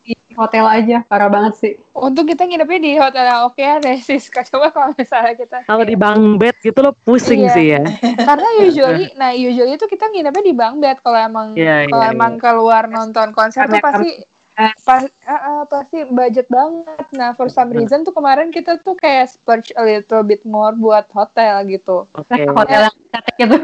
[0.00, 1.72] di hotel aja, parah banget sih.
[1.92, 4.42] Untung kita nginepnya di hotel yang oke ya deh Siska.
[4.42, 7.54] Coba kalau misalnya kita Kalau di bang bed gitu lo pusing Iya.
[7.54, 7.82] sih ya.
[8.28, 12.10] karena usually nah usually itu kita nginepnya di bang bed kalau emang Iya, kalau iya,
[12.10, 14.26] emang keluar nonton konser tuh Karena-
[14.60, 18.92] pasti pas, ah, ah, pasti budget banget nah for some reason tuh kemarin kita tuh
[18.94, 22.44] kayak splurge a little bit more buat hotel gitu Oke.
[22.46, 23.56] Hotel yang estetik gitu.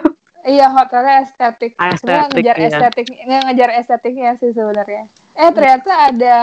[0.46, 2.66] iya hotelnya estetik Ah, sebenarnya ngejar iya.
[2.70, 5.02] estetik nggak ngejar estetiknya sih sebenarnya
[5.34, 6.36] eh ternyata ada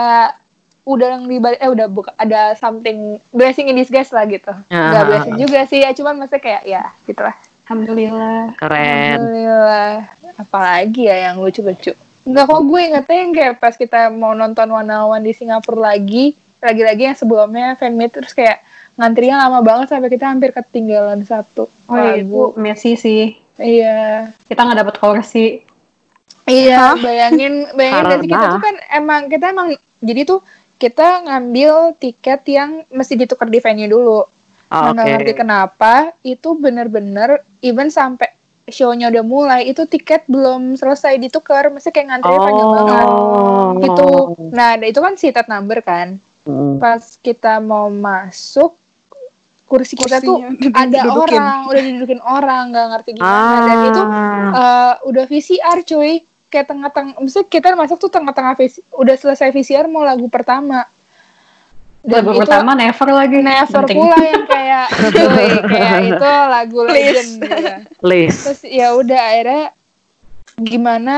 [0.84, 5.08] udah yang di eh udah buka ada something blessing in disguise lah gitu nggak Ah.
[5.08, 8.52] blessing juga sih ya cuman maksudnya kayak ya gitulah Alhamdulillah.
[8.60, 9.16] Keren.
[9.16, 9.92] Alhamdulillah.
[10.36, 11.96] Apalagi ya yang lucu-lucu.
[12.24, 17.02] Enggak kok gue ingetnya yang kayak pas kita mau nonton Wanawan di Singapura lagi, lagi-lagi
[17.04, 22.16] yang sebelumnya fanmeet terus kayak ngantrinya lama banget sampai kita hampir ketinggalan satu Oh iya,
[22.16, 22.42] itu lagu.
[22.56, 23.24] Messi sih.
[23.54, 24.32] Iya.
[24.40, 25.46] Kita nggak dapet kursi.
[26.44, 30.40] Iya, bayangin bayangin nanti kita Karena- tuh kan emang kita emang jadi tuh
[30.74, 34.20] kita ngambil tiket yang mesti ditukar di venue dulu.
[34.68, 35.12] Ah, Nah, nggak Oke.
[35.14, 38.32] ngerti kenapa itu bener-bener even sampai
[38.66, 43.68] show-nya udah mulai itu tiket belum selesai ditukar, mesti kayak ngantrinya panjang banget Oh.
[43.78, 44.08] gitu.
[44.50, 46.16] Nah, ada- itu kan seated number kan.
[46.44, 46.76] Mm.
[46.76, 48.76] Pas kita mau masuk
[49.64, 51.40] kursi kita tuh ada didudukin.
[51.40, 54.12] orang, udah didudukin orang, nggak ngerti gimana dan itu Ah.
[54.52, 56.12] eh, udah VCR cuy
[56.46, 58.54] kayak tengah-tengah maksudnya kita masuk tuh tengah-tengah
[58.94, 60.86] udah selesai VCR mau lagu pertama
[62.06, 63.38] Lagu itu pertama never lagi.
[63.40, 63.96] never Penting.
[63.96, 64.86] pula yang kayak
[65.16, 67.70] cuy kayak itu lagu legend gitu.
[68.00, 68.40] List.
[68.44, 69.64] terus ya udah akhirnya
[70.54, 71.16] gimana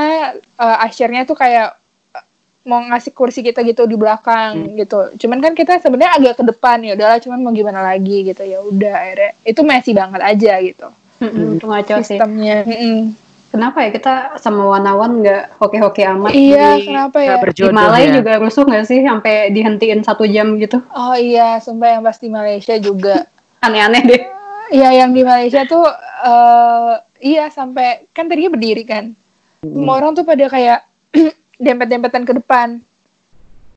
[0.55, 1.75] uh, akhirnya tuh kayak
[2.11, 2.23] uh,
[2.63, 6.81] mau ngasih kursi kita gitu di belakang gitu cuman kan kita sebenarnya agak ke depan
[6.81, 10.87] ya udahlah cuman mau gimana lagi gitu ya udah akhirnya itu messy banget aja gitu
[11.17, 12.13] Itu ngaco sih.
[12.13, 13.13] sistemnya Mm-mm.
[13.47, 16.31] Kenapa ya kita sama Wanawan nggak hoki-hoki amat?
[16.31, 18.19] iya Jadi, kenapa ya Di Malai ya.
[18.19, 20.83] juga rusuh nggak sih sampai dihentiin satu jam gitu?
[20.89, 23.23] oh iya sumpah yang pas di Malaysia juga
[23.65, 24.21] Aneh-aneh deh.
[24.67, 25.87] Iya yang di Malaysia tuh
[26.21, 29.15] eh iya sampai kan tadinya berdiri kan.
[29.59, 30.85] Semua orang tuh pada kayak
[31.57, 32.83] dempet-dempetan ke depan.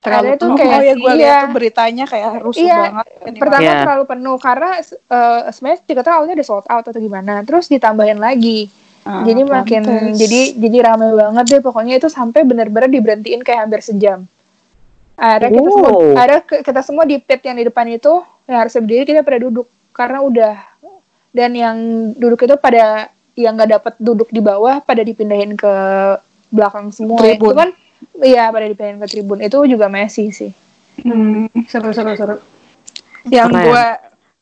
[0.00, 0.58] Terlalu Ada tuh penuh.
[0.58, 1.16] kayak oh ya gue iya.
[1.16, 3.06] lihat tuh beritanya kayak rusuh Iya, banget.
[3.22, 3.76] Ini Pertama Iya.
[3.84, 7.34] terlalu penuh karena eh sebenarnya tiketnya awalnya udah sold out atau gimana.
[7.44, 8.68] Terus ditambahin lagi.
[9.00, 10.20] Ah, jadi makin pantes.
[10.20, 14.28] jadi jadi ramai banget deh pokoknya itu sampai bener-bener diberhentiin kayak hampir sejam.
[15.16, 15.90] Akhirnya kita semua
[16.40, 19.66] ke- kita semua di pit yang di depan itu yang harus berdiri kita pada duduk
[19.92, 20.54] karena udah
[21.30, 21.76] dan yang
[22.12, 25.72] duduk itu pada yang nggak dapat duduk di bawah pada dipindahin ke
[26.50, 27.36] belakang semua Tribun.
[27.36, 27.70] itu kan
[28.20, 30.52] iya pada dipindahin ke tribun itu juga Messi sih
[31.00, 32.36] Hmm, Seru-seru seru.
[33.24, 33.64] yang Keren.
[33.64, 33.84] gue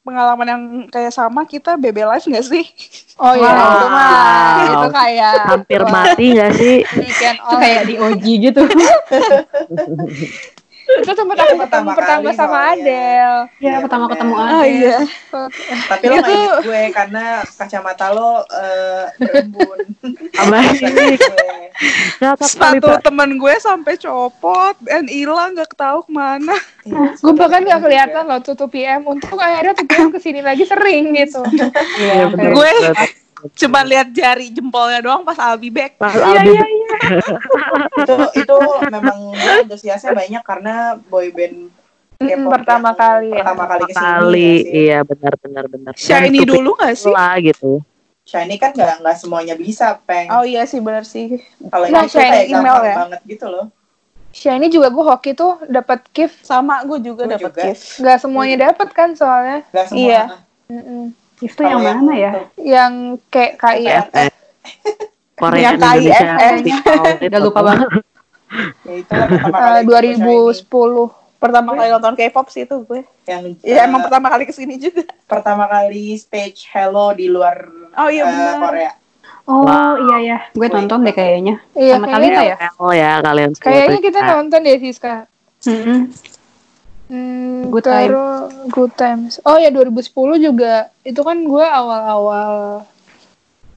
[0.09, 2.65] pengalaman yang kayak sama kita BB Live gak sih?
[3.21, 3.69] oh iya Wow.
[3.69, 4.09] itu mah
[4.65, 6.77] itu kayak Hampir mati gak sih?
[6.97, 8.63] weekend Itu kayak di OG gitu.
[10.89, 12.73] itu tempat aku ketemu Pertama pertama kali sama soalnya.
[12.73, 14.13] Adele ya Iya, pertama bener.
[14.15, 14.69] ketemu Oh Adele.
[14.69, 14.99] iya.
[15.85, 19.05] Tapi lo nggak inget gue karena kacamata lo eh.
[19.45, 19.77] Gue.
[22.19, 26.57] Cakep kali, Sepatu temen gue sampai copot dan hilang gak tahu ke mana.
[26.83, 30.41] Iya, gue bahkan gak kelihatan loh tuh 2 PM untuk akhirnya 2 PM ke sini
[30.41, 31.43] lagi sering gitu
[32.01, 32.33] Iya.
[32.51, 32.71] Gue
[33.55, 35.95] cuma lihat jari jempolnya doang pas Albi back.
[35.95, 36.78] Pas iya iya iya
[37.99, 38.57] itu itu
[38.89, 40.75] memang antusiasnya banyak karena
[41.09, 41.71] boyband
[42.19, 43.39] Mm, K-pop pertama yang kali ya.
[43.47, 44.75] pertama kali ke sini kali, ya sih.
[44.75, 45.93] iya benar benar benar.
[45.95, 47.15] Shiny dulu gak sih?
[47.15, 47.79] lah gitu.
[48.27, 51.39] Shiny kan nggak nggak semuanya bisa peng Oh iya sih bener sih.
[51.71, 52.95] kalau Nah, yang Shiny kayak email ya?
[53.07, 53.67] banget gitu loh
[54.35, 57.71] Shiny juga gue hoki tuh dapat gift Sama gue juga juga.
[57.71, 58.03] gift.
[58.03, 60.23] Gak semuanya dapet kan soalnya nggak semua Iya.
[60.69, 61.03] Mm-mm.
[61.39, 62.33] Itu yang Kalau mana ya?
[62.59, 62.93] yang
[63.31, 64.33] kayak KIF KFF.
[65.39, 66.31] Korea Yang Indonesia.
[67.23, 67.89] Udah lupa banget.
[68.81, 70.13] ya itu lah pertama eh, kali.
[70.17, 70.67] 2010
[71.39, 73.01] Pertama kali nonton K-pop sih itu gue.
[73.25, 75.07] yang Iya eh, emang pertama kali ke sini juga.
[75.25, 78.59] pertama kali stage Hello di luar Oh iya benar.
[78.61, 78.93] Korea
[79.45, 79.97] Oh Wow.
[80.03, 81.57] iya ya, gue nonton deh kayaknya.
[81.73, 82.57] Iya, Sama kayaknya- Talita ya?
[82.77, 85.15] Oh ya kalian kayaknya kita Nah, nonton deh Siska
[85.65, 86.01] Mm-mm.
[87.07, 88.13] Hmm, Good time.
[88.69, 89.41] Good Times.
[89.43, 92.85] Oh ya 2010 juga itu kan gue awal-awal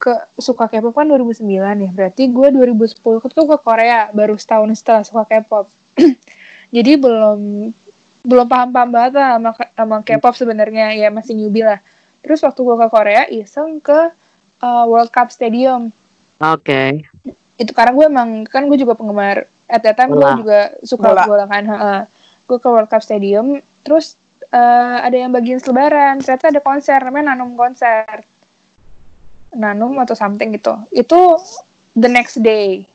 [0.01, 1.91] ke suka K-pop kan 2009 ya.
[1.93, 5.69] Berarti gue 2010 tuh ke Korea baru setahun setelah suka K-pop.
[6.75, 7.69] Jadi belum
[8.25, 11.77] belum paham-paham banget lah sama, sama K-pop sebenarnya ya masih newbie lah.
[12.25, 14.09] Terus waktu gue ke Korea iseng ke
[14.65, 15.93] uh, World Cup Stadium.
[16.41, 17.05] Oke.
[17.61, 21.23] Itu karena gue emang kan gue juga penggemar at that time gue juga suka Bola.
[21.29, 21.63] bola, kan.
[21.69, 22.01] heeh.
[22.49, 24.17] Gue ke World Cup Stadium terus
[24.49, 28.25] eh, ada yang bagian selebaran ternyata ada konser namanya Nanum konser
[29.51, 30.73] Nanum atau something gitu.
[30.89, 31.39] Itu
[31.93, 32.87] the next day.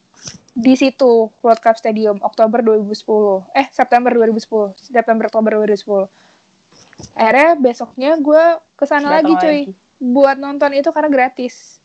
[0.51, 6.09] Di situ World Cup Stadium Oktober 2010 eh September 2010 September Oktober 2010
[7.12, 9.69] akhirnya besoknya gue ke sana lagi cuy.
[9.69, 9.77] lagi.
[9.99, 11.77] buat nonton itu karena gratis.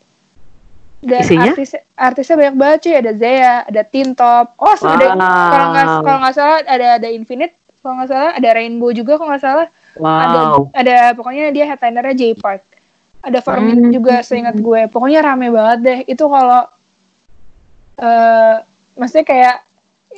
[1.01, 1.51] Dan Isinya?
[1.51, 2.95] artis artisnya banyak banget cuy.
[2.95, 6.01] Ada Zaya ada Tintop oh ada kalau nggak Wow.
[6.01, 7.53] kalau nggak salah ada ada Infinite
[7.83, 8.31] kalau nggak salah.
[8.39, 9.67] Ada Rainbow juga kalau nggak salah.
[9.99, 10.71] Ada Wow.
[10.71, 12.63] ada pokoknya dia headlinernya J Park
[13.21, 13.45] ada Hmm.
[13.45, 14.89] Formin juga seingat gue.
[14.89, 15.99] Pokoknya rame banget deh.
[16.09, 16.65] Itu kalau
[18.01, 18.55] eh
[18.97, 19.55] maksudnya kayak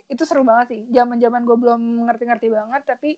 [0.08, 0.82] itu seru banget sih.
[0.90, 3.12] Zaman zaman gue belum ngerti-ngerti banget tapi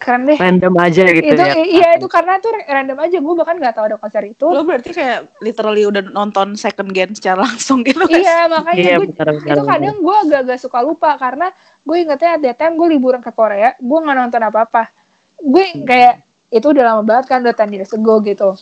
[0.00, 0.40] keren deh.
[0.40, 1.54] Random aja gitu itu ya.
[1.60, 3.20] iya itu karena tuh random aja.
[3.20, 4.48] Gue bahkan nggak tahu ada konser itu.
[4.48, 8.16] Lo berarti kayak literally udah nonton second gen secara langsung gitu kan?
[8.16, 9.06] iya makanya Iya, gue
[9.52, 11.52] itu kadang gue agak-agak suka lupa karena
[11.84, 14.88] gue ingetnya that time gue liburan ke Korea gue nggak nonton apa-apa.
[15.36, 18.58] Gue kayak itu udah lama banget kan udah 10 years ago gitu.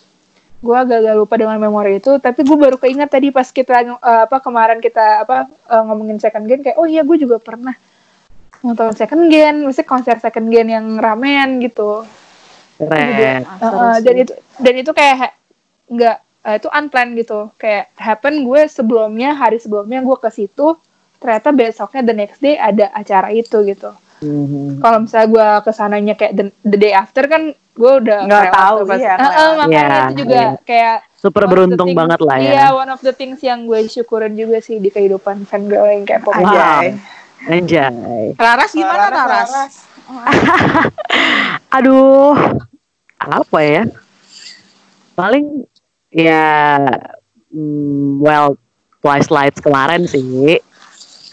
[0.61, 4.37] Gue agak-agak lupa dengan memori itu tapi gue baru keinget tadi pas kita eh, apa
[4.45, 7.73] kemarin kita apa eh, ngomongin second gen kayak oh iya gue juga pernah
[8.61, 12.05] nonton second gen mesti konser second gen yang ramean gitu.
[12.79, 13.43] Keren.
[13.43, 15.35] Heeh, dan itu dan itu kayak
[15.89, 17.49] nggak eh, itu unplanned gitu.
[17.57, 20.77] Kayak happen gue sebelumnya hari sebelumnya gue ke situ
[21.19, 23.91] ternyata besoknya the next day ada acara itu gitu.
[24.19, 24.83] Mhm.
[24.83, 28.77] kalau misalnya gue ke sananya kayak the, the day after kan gue udah Nggak tahu,
[28.83, 29.55] pas- iya, Heeh, kelewat.
[29.57, 30.51] makanya Iya, itu juga iya.
[30.61, 32.51] kayak Super beruntung things- banget lah ya.
[32.53, 36.23] iya one of the things yang gue syukurin juga sih di kehidupan fangirl yang kayak
[36.23, 36.83] pop Wow.
[37.41, 38.35] Anjay.
[38.35, 39.51] Raras gimana Raras?
[41.71, 42.35] Aduh,
[43.17, 43.85] apa ya?
[45.15, 45.63] Paling
[46.09, 46.79] ya,
[47.49, 48.59] mm, well,
[48.99, 50.59] Twice Lights kemarin sih.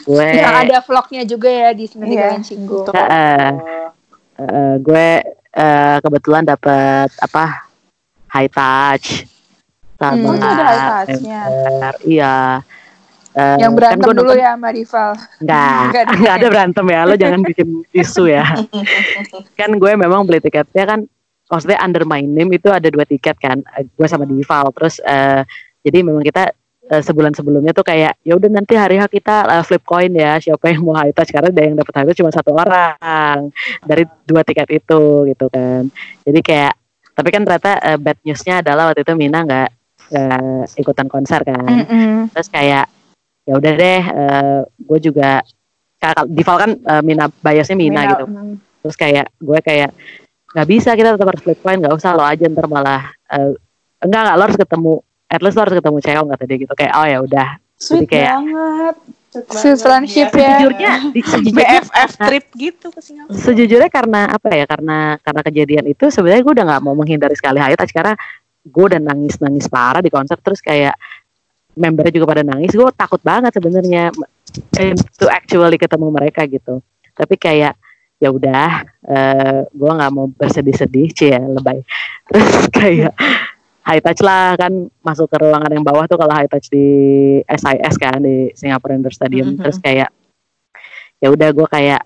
[0.05, 3.49] Gue, yang ada vlognya juga ya di Iya, Kalian Cinggu eh,
[4.37, 5.07] eh, gue
[5.55, 7.65] eh, kebetulan dapat apa
[8.29, 9.23] high touch
[9.95, 10.35] sama Hmm.
[10.35, 11.41] Itu ada high touch-nya.
[12.03, 12.35] Iya.
[13.35, 15.09] Eh, yang berantem kan dulu nonton- ya sama rival
[15.43, 17.01] Enggak, Enggak ada berantem ya.
[17.03, 18.43] Lo jangan bikin isu ya.
[19.59, 20.99] kan gue memang beli tiketnya kan
[21.45, 23.59] maksudnya under my name itu ada dua tiket kan.
[23.95, 24.71] Gue sama Dival.
[24.75, 25.43] Terus eh,
[25.83, 26.51] jadi memang kita
[26.91, 30.37] eh, sebulan sebelumnya tuh kayak ya udah nanti hari H kita eh, flip coin ya
[30.37, 33.49] siapa yang mau high touch karena ada yang dapat high touch cuma satu orang
[33.85, 35.89] dari dua tiket itu gitu kan.
[36.23, 36.73] Jadi kayak
[37.15, 39.69] tapi kan ternyata eh, bad newsnya adalah waktu itu Mina nggak
[40.05, 41.65] nggak ikutan konser kan
[42.29, 42.85] terus kayak
[43.41, 44.01] ya udah deh
[44.77, 45.41] gue juga
[46.05, 48.55] kakak Dival kan eh, Mina biasnya Mina, gitu mm.
[48.85, 49.91] terus kayak gue kayak
[50.55, 53.51] nggak bisa kita tetap harus flip coin nggak usah lo aja ntar malah eh,
[54.03, 54.93] enggak enggak lo harus ketemu
[55.35, 56.73] at least lo harus ketemu Cheong kata dia gitu.
[56.73, 57.47] Kayak oh ya udah.
[57.75, 58.95] Sweet kayak- banget.
[59.35, 60.63] Sweet friendship ya.
[60.63, 60.91] sejujurnya
[61.51, 63.35] BFF trip gitu ke Singapura.
[63.35, 64.63] sejujurnya karena apa ya?
[64.63, 68.15] Karena karena kejadian itu sebenarnya gue udah nggak mau menghindari sekali touch karena
[68.63, 70.39] gue udah nangis nangis parah di konser.
[70.39, 70.95] Terus kayak
[71.75, 72.71] membernya juga pada nangis.
[72.71, 74.15] Gue takut banget sebenarnya
[74.79, 76.79] eh, to actually ketemu mereka gitu.
[77.11, 77.75] Tapi kayak
[78.23, 81.11] ya udah eh, gue nggak mau bersedih-sedih.
[81.11, 81.83] Cie lebay.
[82.31, 83.11] Terus kayak
[83.85, 84.89] high touch lah kan.
[85.05, 86.85] Masuk ke ruangan yang bawah tuh kalau high touch di
[87.45, 89.55] SIS kan di Singapore Indoor Stadium.
[89.55, 89.61] Mhm.
[89.61, 90.09] terus kayak
[91.23, 92.01] ya udah gue kayak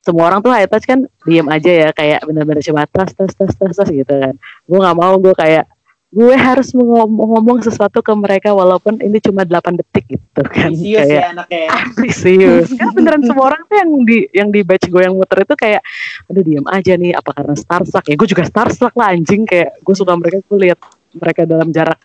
[0.00, 3.52] semua orang tuh high touch kan diem aja ya kayak bener-bener cuma tes tes tes
[3.52, 4.34] tes tes gitu kan.
[4.64, 5.66] Gue nggak mau gue kayak
[6.08, 10.72] gue harus ngomong, ngomong sesuatu ke mereka walaupun ini cuma 8 detik gitu kan.
[10.72, 11.70] Ambisius kayak ya anaknya ya.
[11.84, 15.52] ambisius kan beneran semua orang tuh yang di yang di batch gue yang muter itu
[15.52, 15.84] kayak
[16.32, 18.16] aduh diem aja nih apa karena starstruck ya?
[18.16, 19.44] Gue juga starstruck lah anjing.
[19.44, 20.80] Kayak gue suka mereka gue lihat
[21.18, 21.98] mereka dalam jarak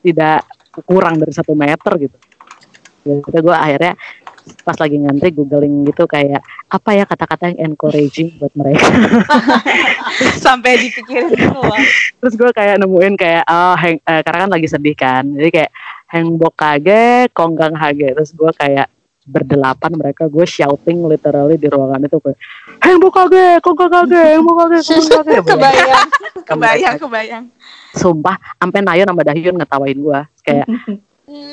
[0.00, 0.42] tidak
[0.82, 2.16] kurang dari satu meter gitu.
[3.04, 3.92] Ya udah gue akhirnya
[4.64, 8.84] pas lagi ngantri googling gitu kayak apa ya kata-kata yang encouraging buat mereka?
[10.44, 11.72] Sampai dipikirin loh.
[12.20, 15.24] terus gue kayak nemuin kayak oh heng, eh, karena kan lagi sedih kan.
[15.24, 15.70] Jadi kayak
[16.12, 18.12] hengbok kage konggang hage.
[18.12, 18.88] Terus gue kayak
[19.24, 22.36] berdelapan mereka gue shouting literally di ruangan itu kayak
[22.84, 26.08] hengbok kage konggang kage hengbok kage konggang kage Kebayang,
[26.44, 27.44] kebayang, kebayang.
[27.96, 30.66] sumpah sampai Nayon sama Dahyun ngetawain gue kayak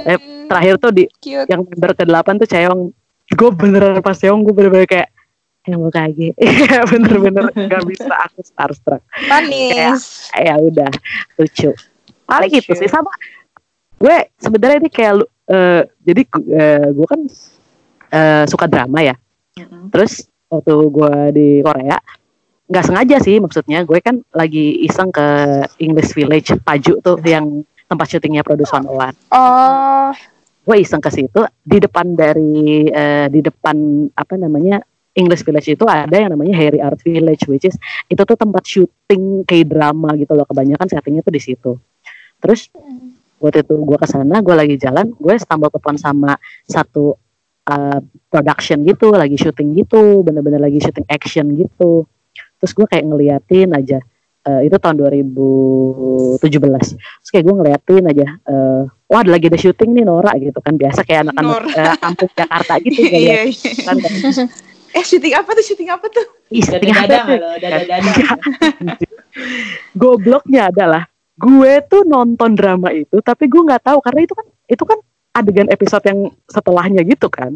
[0.04, 0.20] eh,
[0.52, 1.48] terakhir tuh di Cute.
[1.48, 2.92] yang member ke delapan tuh Cheong
[3.32, 5.10] gue beneran pas Cheong gue bener-bener kayak
[5.64, 9.00] hengbok kage Iya, bener-bener gak bisa aku starstruck.
[9.30, 10.28] Manis.
[10.34, 10.90] ya udah
[11.38, 11.72] lucu.
[12.26, 13.14] Paling gitu sih sama.
[13.96, 17.22] Gue sebenarnya ini kayak eh, jadi eh, gue kan
[18.12, 19.16] eh, suka drama ya.
[19.92, 21.98] Terus waktu gue di Korea
[22.72, 23.84] nggak sengaja sih maksudnya.
[23.84, 25.28] Gue kan lagi iseng ke
[25.80, 30.16] English Village Paju tuh yang tempat syutingnya Produce 101 Oh,
[30.64, 31.42] gue iseng ke situ.
[31.64, 34.80] Di depan dari eh, di depan apa namanya
[35.12, 37.76] English Village itu ada yang namanya Harry Art Village which is
[38.08, 40.48] itu tuh tempat syuting kayak drama gitu loh.
[40.48, 41.76] Kebanyakan settingnya tuh di situ.
[42.40, 42.72] Terus
[43.42, 47.18] waktu itu gue ke sana gue lagi jalan gue stumble upon sama satu
[47.72, 52.04] uh, production gitu lagi syuting gitu bener-bener lagi syuting action gitu
[52.60, 54.04] terus gue kayak ngeliatin aja
[54.46, 60.06] uh, itu tahun 2017 terus kayak gue ngeliatin aja uh, wah lagi ada syuting nih
[60.06, 63.50] Nora gitu kan biasa kayak anak-anak uh, kampung Jakarta gitu Iya,
[63.88, 64.14] kan kan.
[64.92, 65.64] Eh syuting apa tuh?
[65.64, 66.26] Syuting apa tuh?
[66.52, 67.64] Ih, syuting Dada apa tuh?
[67.64, 67.96] dada.
[70.02, 71.08] gobloknya adalah
[71.40, 75.00] gue tuh nonton drama itu tapi gue nggak tahu karena itu kan itu kan
[75.32, 77.56] adegan episode yang setelahnya gitu kan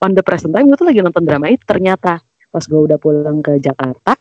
[0.00, 2.18] on the present time gue tuh lagi nonton drama itu ternyata
[2.48, 4.16] pas gue udah pulang ke Jakarta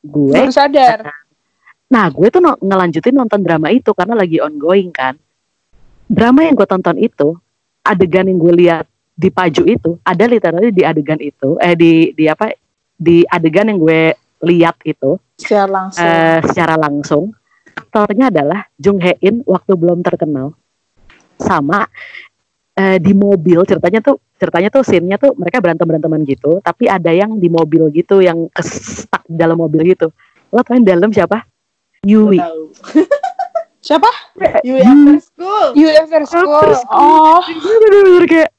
[0.00, 1.04] gue Baru sadar.
[1.94, 5.16] nah gue tuh no- ngelanjutin nonton drama itu karena lagi ongoing kan
[6.04, 7.36] drama yang gue tonton itu
[7.82, 12.24] adegan yang gue lihat di paju itu ada literally di adegan itu eh di di
[12.24, 12.52] apa
[12.94, 14.00] di adegan yang gue
[14.40, 16.02] lihat itu Secara langsung.
[16.02, 17.24] eh, secara langsung
[17.70, 20.57] aktornya adalah Jung Hae In waktu belum terkenal
[21.38, 21.86] sama
[22.76, 27.10] eh, di mobil ceritanya tuh ceritanya tuh scene-nya tuh mereka berantem beranteman gitu tapi ada
[27.10, 28.46] yang di mobil gitu yang
[29.26, 30.14] di dalam mobil gitu
[30.54, 31.42] lo tau yang dalam siapa
[32.06, 32.38] Yui.
[33.88, 34.10] Siapa?
[34.66, 35.66] You after school.
[35.78, 36.76] Universe School.
[36.92, 38.50] Oh, Gue bener-bener kayak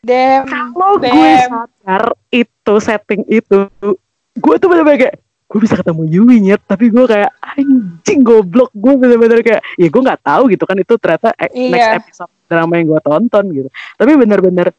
[0.00, 0.48] Damn.
[0.48, 1.10] kalau gue
[1.44, 3.68] sadar itu setting itu
[4.40, 5.16] gue tuh bener-bener kayak
[5.50, 6.62] gue bisa ketemu Yui nyet.
[6.62, 8.70] Tapi gue kayak anjing goblok.
[8.70, 10.78] Gue bener-bener kayak ya gue nggak tahu gitu kan.
[10.78, 11.70] Itu ternyata e- Iya.
[11.74, 13.68] next episode drama yang gue tonton gitu.
[13.98, 14.70] Tapi bener-bener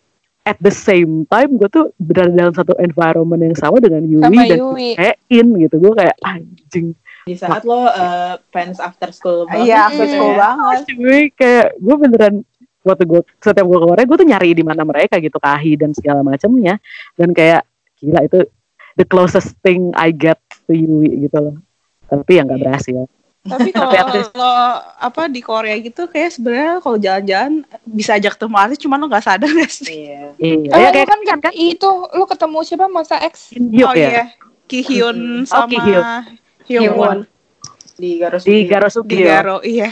[0.41, 4.41] at the same time gue tuh berada dalam satu environment yang sama dengan Yui Sama
[4.47, 4.89] dan Yui.
[5.27, 5.75] in gitu.
[5.77, 6.95] Gue kayak anjing.
[7.21, 9.69] Di saat lo uh, fans after school banget.
[9.69, 10.37] iya, gitu aku ya.
[10.39, 10.79] banget.
[10.97, 12.35] Yui kayak gue beneran
[12.81, 15.37] waktu gue setiap gue ke Korea gue tuh nyari di mana mereka gitu.
[15.37, 16.81] Kahi dan segala macamnya
[17.19, 17.61] dan kayak
[18.01, 18.39] gila itu
[18.97, 20.41] the closest thing I get
[20.71, 21.55] to Yui gitu loh
[22.07, 23.03] tapi ya nggak berhasil
[23.41, 23.89] Tapi kalau
[25.01, 29.25] apa di Korea gitu kayak sebenarnya kalau jalan-jalan bisa ajak ketemu artis cuman lo nggak
[29.25, 29.89] sadar gak sih?
[29.89, 30.37] Iya.
[30.37, 31.19] iya Oh, ya kayak kan,
[31.49, 33.57] kan itu lu ketemu siapa Masa X?
[33.57, 34.25] Hyuk oh ya iya.
[34.69, 35.73] Ki Hyun Oh, sama
[36.69, 36.93] Ki Hyun.
[36.93, 37.19] Won
[37.97, 39.41] Di Garos di Garosuki di ya.
[39.41, 39.89] Garo, iya.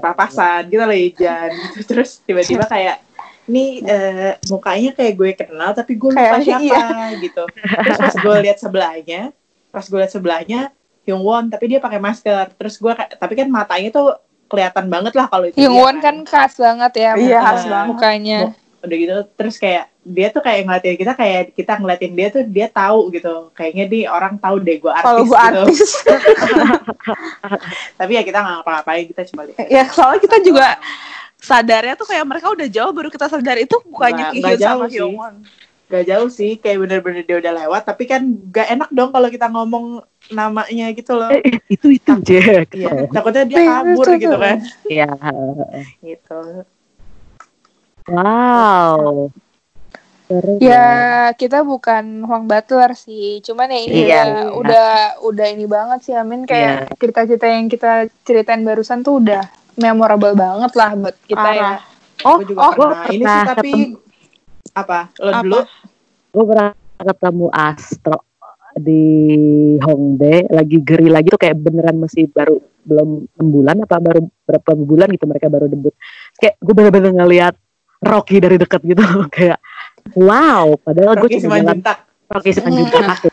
[0.00, 3.04] papasan kita lagi jalan gitu terus tiba-tiba kayak
[3.46, 6.80] nih eh, mukanya kayak gue kenal tapi gue lupa Kayak, siapa
[7.20, 9.22] gitu terus pas gue lihat sebelahnya
[9.76, 10.60] pas gue lihat sebelahnya
[11.04, 14.16] Hyung Won tapi dia pakai masker terus gue kayak- tapi kan matanya tuh
[14.46, 17.10] kelihatan banget lah kalau itu Yung dia Won kan khas banget ya.
[17.14, 17.88] Iya, khas banget.
[17.90, 18.40] Mukanya.
[18.78, 22.70] udah gitu terus kayak dia tuh kayak ngeliatin kita kayak kita ngeliatin dia tuh dia
[22.70, 25.90] tahu gitu kayaknya di orang tahu deh gue artis Kalau gue gitu artis.
[27.98, 30.78] tapi ya kita nggak ngapa-ngapain kita cuma lihat ya soalnya kita juga
[31.36, 34.54] sadarnya tuh kayak mereka udah jauh baru kita sadar itu bukannya Nggak- Ki nggak
[34.86, 35.28] Hyun sama.
[35.86, 39.46] Gak jauh sih kayak bener-bener dia udah lewat tapi kan gak enak dong kalau kita
[39.46, 40.02] ngomong
[40.34, 41.30] namanya gitu loh.
[41.30, 42.74] Eh, itu itu Jack.
[42.74, 44.58] Iya, takutnya dia Iya, kabur gitu kan.
[44.90, 45.10] Iya.
[46.02, 46.40] gitu.
[48.10, 49.30] Wow.
[50.26, 50.86] Seru Ya
[51.38, 54.20] kita bukan Huang Butler sih, cuman ya ini Iya.
[54.26, 54.88] udah, udah
[55.22, 56.42] udah ini banget sih Amin.
[56.42, 59.46] Kayak cerita-cerita yang kita ceritain barusan tuh udah
[59.78, 61.70] memorable banget lah buat kita ya.
[61.78, 61.80] Parah.
[62.26, 63.06] oh oh gue pernah.
[63.06, 64.05] Ini sih pernah tapi ketemu
[64.76, 64.98] apa?
[65.24, 65.42] Lo Apa?
[65.42, 65.60] dulu?
[66.36, 66.70] Gue pernah
[67.00, 68.18] ketemu Astro
[68.76, 69.04] di
[69.80, 70.52] Hongdae.
[70.52, 75.08] Lagi geri lagi tuh kayak beneran masih baru belum enam bulan apa baru berapa bulan
[75.16, 75.96] gitu mereka baru debut.
[76.36, 77.54] Kayak gue bener-bener ngeliat
[78.04, 79.00] Rocky dari dekat gitu.
[79.36, 79.58] Kayak
[80.12, 80.76] wow.
[80.76, 81.80] Padahal gue Rocky cuma jalan
[82.26, 83.02] Rocky Simanjuntak.
[83.16, 83.28] Aku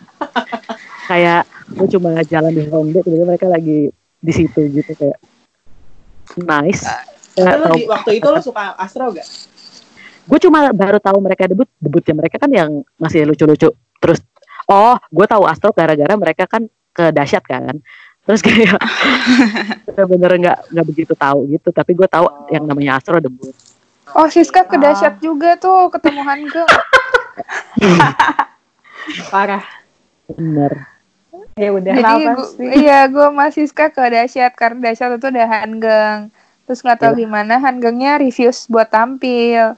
[1.04, 3.92] kayak gue cuma jalan di Hongdae tiba-tiba mereka lagi
[4.24, 5.20] di situ gitu kayak
[6.40, 6.88] nice.
[7.36, 9.53] Di, waktu itu lo suka Astro gak?
[10.24, 14.24] Gue cuma baru tahu mereka debut debutnya mereka kan yang masih lucu-lucu terus
[14.72, 16.66] oh gue tahu Astro gara-gara mereka kan
[16.96, 17.76] ke dahsyat kan
[18.24, 18.80] terus kayak
[19.88, 23.52] bener-bener nggak nggak begitu tahu gitu tapi gue tahu yang namanya Astro debut
[24.14, 26.62] Oh Siska kedahsyat juga tuh ketemu Hangge.
[29.34, 29.66] Parah.
[30.24, 30.88] bener
[31.54, 32.70] Ya udah Jadi gua, sih?
[32.86, 36.20] iya gue sama Siska ke dahsyat karena dahsyat itu udah Hangeng.
[36.66, 39.78] Terus nggak tahu gimana Hangengnya reviews buat tampil.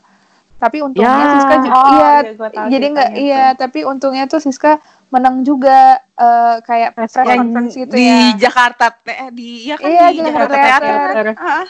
[0.55, 1.31] Tapi untungnya Ya.
[1.35, 4.79] Siska juga Oh, iya iya, tahu jadi nggak iya tapi untungnya tuh Siska
[5.09, 8.33] menang juga eh, kayak press Yang conference gitu di ya.
[8.39, 10.95] Jakarta eh, di ya kan Iya, di Jakarta Jakarta Theater.
[10.95, 11.25] Theater.
[11.37, 11.67] Ah.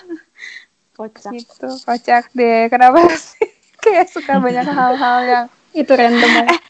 [0.96, 1.32] Kocak.
[1.36, 2.72] Gitu, kocak deh.
[2.72, 3.46] Kenapa sih?
[3.84, 6.62] Kayak suka banyak hal-hal yang Itu random banget.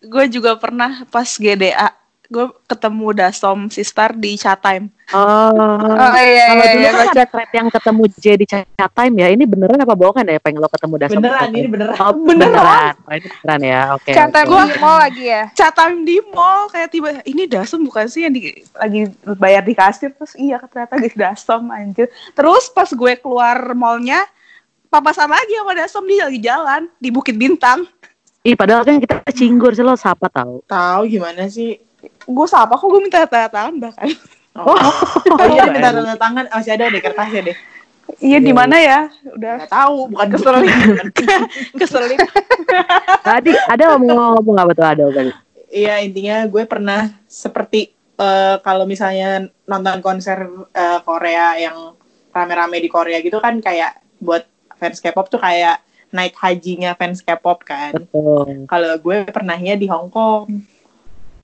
[0.00, 1.90] Gue juga pernah pas GDA
[2.26, 4.90] gue ketemu Dasom Sister di Chat Time.
[5.14, 5.54] Oh.
[5.78, 6.90] Oh iya Kalau iya dulu iya.
[6.90, 9.28] kan ada thread yang ketemu J di chat time ya.
[9.30, 11.22] Ini beneran apa bohongan ya pengen lo ketemu Dasom?
[11.22, 11.96] Beneran, ini beneran.
[12.02, 12.94] Oh, beneran.
[13.06, 13.80] Oh, ini beneran ya.
[13.94, 14.10] Oke.
[14.10, 14.50] Canta oke.
[14.50, 15.44] gue di mall lagi ya.
[15.54, 19.00] Chat time di mall kayak tiba ini Dasom bukan sih yang di, lagi
[19.38, 22.10] bayar di kasir terus iya ternyata di Dasom anjir.
[22.34, 24.26] Terus pas gue keluar mallnya
[24.90, 27.86] papasan lagi sama Dasom dia lagi jalan di Bukit Bintang.
[28.46, 30.62] Ih, padahal kan kita cinggur sih lo sapa tahu.
[30.70, 31.85] Tahu gimana sih?
[32.26, 34.08] Gue sapa kok gue minta tanda tangan bahkan.
[34.56, 34.74] Oh,
[35.38, 37.56] oh iya minta tanda tangan masih ada deh kertasnya deh.
[38.22, 39.00] Iya di mana ya?
[39.34, 40.66] Udah Nggak tahu, bukan Keselip.
[41.80, 42.18] keselip.
[43.26, 45.32] Tadi ada ngomong-ngomong apa tuh ada tadi?
[45.74, 51.98] Iya intinya gue pernah seperti eh, kalau misalnya nonton konser eh, Korea yang
[52.30, 54.46] rame-rame di Korea gitu kan kayak buat
[54.78, 55.82] fans K-pop tuh kayak
[56.14, 57.92] naik hajinya fans K-pop kan.
[58.70, 60.46] Kalau gue pernahnya di Hong Kong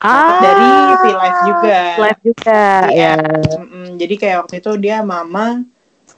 [0.03, 1.81] Ah, dari V-Live juga.
[2.03, 3.15] live juga Iya.
[3.15, 3.39] ya.
[3.55, 5.63] Mm-mm, jadi kayak waktu itu dia mama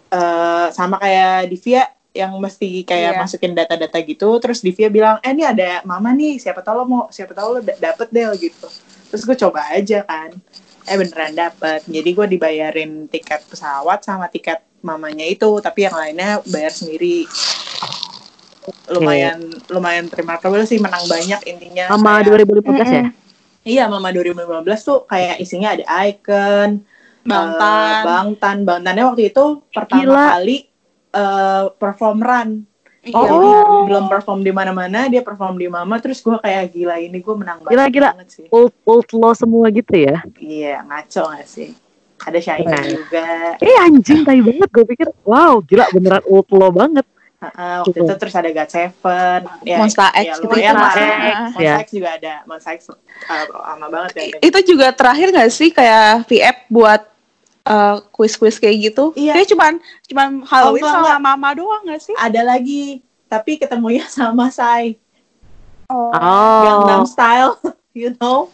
[0.08, 1.82] eh, sama kayak Divya
[2.12, 3.20] yang mesti kayak Iya.
[3.20, 7.02] masukin data-data gitu terus Divya bilang eh ini ada mama nih siapa tahu lo mau
[7.10, 8.70] siapa tahu lo da- dapet deh gitu
[9.10, 10.30] terus gue coba aja kan
[10.84, 16.38] eh beneran dapet jadi gue dibayarin tiket pesawat sama tiket mamanya itu tapi yang lainnya
[16.46, 17.26] bayar sendiri
[18.86, 23.04] lumayan lumayan remarkable sih menang banyak intinya Sama Kayak- 2015 ya?
[23.64, 26.84] Iya, Mama 2015 tuh kayak isinya ada Icon,
[27.24, 27.64] Bangtan.
[27.64, 30.24] eh, Bangtan, Bangtannya waktu itu pertama Gila.
[30.36, 30.56] kali
[31.14, 32.50] eh, perform run.
[33.04, 33.24] Iya, Oh.
[33.24, 33.48] Jadi
[33.88, 37.60] belum perform di mana-mana, dia perform di Mama, terus gue kayak gila ini gue menang
[37.60, 38.10] Gila, banget gila.
[38.16, 38.46] banget sih.
[38.48, 40.24] Old old lo semua gitu ya?
[40.40, 41.68] Iya, ngaco gak sih?
[42.24, 42.84] Ada Shina Keren.
[42.96, 43.24] juga.
[43.60, 47.04] Eh anjing tai banget gue pikir wow gila beneran old lo banget.
[47.52, 50.80] Heeh, waktu itu terus ada God Seven, ya, Monster ya, X gitu lumayan lah.
[50.80, 51.74] Monster X, Monster ya.
[51.76, 54.24] X juga ada, Monster X uh, lama banget ya.
[54.40, 57.02] Itu juga terakhir gak sih kayak VF buat
[57.68, 59.04] uh, kuis-kuis kayak gitu?
[59.16, 59.32] Iya.
[59.36, 59.72] Dia cuman
[60.08, 61.20] cuman Halloween enggak, sama enggak.
[61.20, 62.14] Mama doang gak sih?
[62.16, 64.96] Ada lagi, tapi ketemunya sama Sai.
[65.92, 66.10] Oh.
[66.64, 67.60] Gangnam Style,
[67.98, 68.48] you know?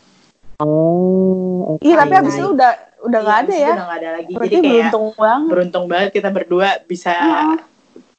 [0.60, 1.80] Oh.
[1.80, 3.72] Iya, tapi abis itu udah udah Iya, nggak ada abis itu ya.
[3.72, 4.32] Udah nggak ada lagi.
[4.36, 5.08] Berarti Jadi kayak beruntung.
[5.48, 5.92] beruntung banget.
[5.96, 7.14] banget kita berdua bisa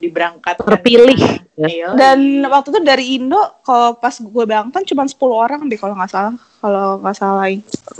[0.01, 0.65] diberangkatkan.
[0.67, 1.15] Terpilih.
[1.15, 1.67] ke sana.
[1.69, 1.87] Iya.
[1.93, 6.09] Dan waktu itu dari Indo, kalau pas gue Bangtan cuma 10 orang deh kalau nggak
[6.09, 6.33] salah.
[6.57, 7.45] Kalau nggak salah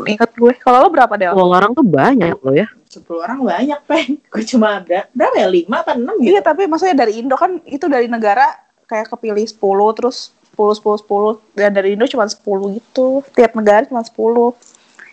[0.04, 0.54] ingat gue.
[0.58, 1.30] Kalau lo berapa deh?
[1.30, 2.68] Kalau orang tuh banyak lo ya.
[2.88, 4.20] 10 orang banyak, Peng.
[4.34, 5.47] Gue cuma ber- berapa ya?
[5.47, 6.28] 5 apa 6 gitu?
[6.28, 8.52] Iya, tapi maksudnya dari Indo kan itu dari negara
[8.84, 9.56] kayak kepilih 10
[9.95, 12.36] terus 10 10 10 dan dari Indo cuma 10
[12.76, 13.24] gitu.
[13.32, 14.12] Tiap negara cuma 10.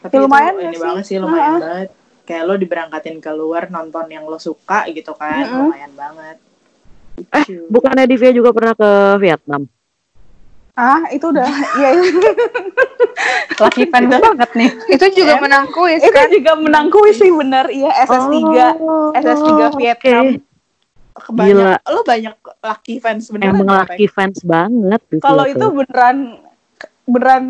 [0.00, 0.82] Tapi Ya, lumayan itu ini sih?
[0.82, 1.60] banget sih, lumayan Heeh.
[1.60, 1.88] banget.
[2.22, 5.70] Kayak lo diberangkatin keluar nonton yang lo suka gitu kan, Mm-mm.
[5.70, 6.36] lumayan banget.
[7.26, 7.44] Eh.
[7.66, 8.90] Bukannya Divya juga pernah ke
[9.22, 9.66] Vietnam?
[10.78, 11.50] Ah, itu udah.
[11.78, 12.30] Iya, itu,
[13.58, 14.70] Laki fan banget nih.
[14.94, 16.30] Itu juga menang kuis itu kan.
[16.30, 17.66] juga menang kuis sih bener.
[17.66, 18.34] Iya, SS3.
[18.78, 20.26] Oh, SS3 Vietnam.
[20.38, 20.46] oke.
[21.18, 23.58] Kebanyak, lo banyak lucky fans beneran.
[23.58, 25.18] Emang ya, laki fans banget gitu.
[25.18, 26.38] Kalau itu beneran
[27.10, 27.44] beneran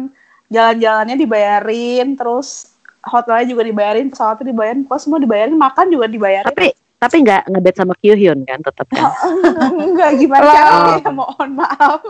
[0.48, 2.72] jalan-jalannya dibayarin, terus
[3.04, 6.48] hotelnya juga dibayarin, pesawatnya dibayarin, pokoknya semua dibayarin, makan juga dibayarin.
[6.48, 9.10] Tapi tapi nggak ngedate sama Kyuhyun kan tetap kan?
[9.86, 10.52] Enggak gimana Oh.
[10.52, 12.00] caranya, mohon maaf.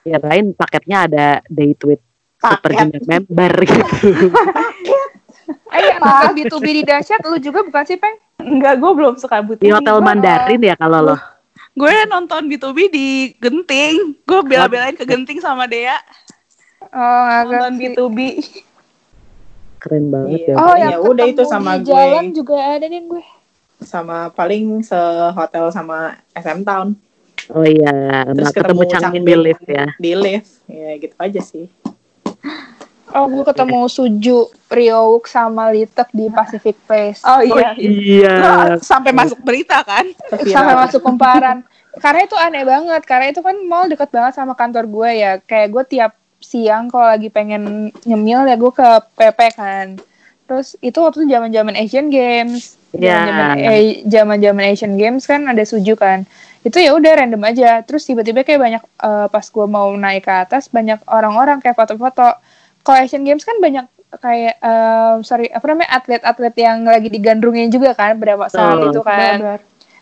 [0.00, 2.02] Kirain paketnya ada date with
[2.36, 2.76] super Paket.
[2.86, 3.96] junior member gitu.
[5.66, 8.16] Eh yang nonton B2B di dahsyat lu juga bukan sih, Peng?
[8.36, 9.58] Enggak, gue belum suka butuh.
[9.58, 11.16] Di hotel Mandarin ya kalau lo.
[11.72, 14.20] Gue nonton B2B di Genting.
[14.22, 15.96] Gue bela-belain ke Genting sama Dea.
[16.86, 18.18] Oh, Nonton agak B2B.
[19.78, 20.46] Keren banget Iya.
[20.46, 20.56] ya.
[20.56, 21.90] Oh, Ya udah, itu sama di gue.
[21.90, 23.24] jalan juga ada nih gue.
[23.84, 26.96] Sama paling sehotel sama SM Town.
[27.52, 29.86] Oh iya, Terus nah, ketemu ketemu Changmin di lift ya.
[30.00, 30.50] Di lift.
[30.64, 31.66] Ya gitu aja sih.
[33.14, 37.22] Oh, gue ketemu Suju, Ryowook, sama Litek di Pacific Place.
[37.22, 37.70] Oh iya.
[37.78, 38.34] Iya.
[38.42, 38.50] Lo
[38.82, 40.08] sampai masuk berita kan?
[40.42, 41.62] sampai masuk kumparan.
[41.94, 45.32] karena itu aneh banget, karena itu kan mall deket banget sama kantor gue ya.
[45.38, 46.12] Kayak gue tiap
[46.42, 49.86] siang kalau lagi pengen nyemil ya gue ke PP kan.
[50.50, 52.74] Terus itu waktu zaman-zaman Asian Games.
[52.94, 53.18] Iya.
[53.26, 56.22] Zaman-zaman eh, zaman-zaman Asian Games kan ada suju kan.
[56.64, 57.82] Itu ya udah random aja.
[57.82, 62.38] Terus tiba-tiba kayak banyak eh, pas gue mau naik ke atas banyak orang-orang kayak foto-foto.
[62.84, 63.86] Kalau Asian Games kan banyak
[64.22, 68.90] kayak eh, sorry apa namanya atlet-atlet yang lagi digandrungin juga kan berapa saat Betul.
[68.94, 69.36] itu kan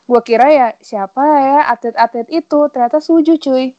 [0.03, 3.73] gue kira ya siapa ya atlet-atlet itu ternyata suju cuy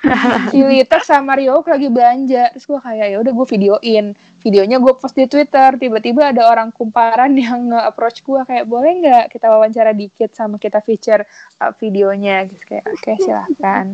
[0.50, 2.52] si Litek sama Rio lagi belanja.
[2.56, 4.06] Terus gue kayak ya udah gue videoin.
[4.40, 5.76] Videonya gue post di Twitter.
[5.76, 10.80] Tiba-tiba ada orang kumparan yang nge-approach gue kayak boleh nggak kita wawancara dikit sama kita
[10.80, 11.24] feature
[11.60, 12.48] uh, videonya?
[12.48, 13.86] Gitu kayak oke silahkan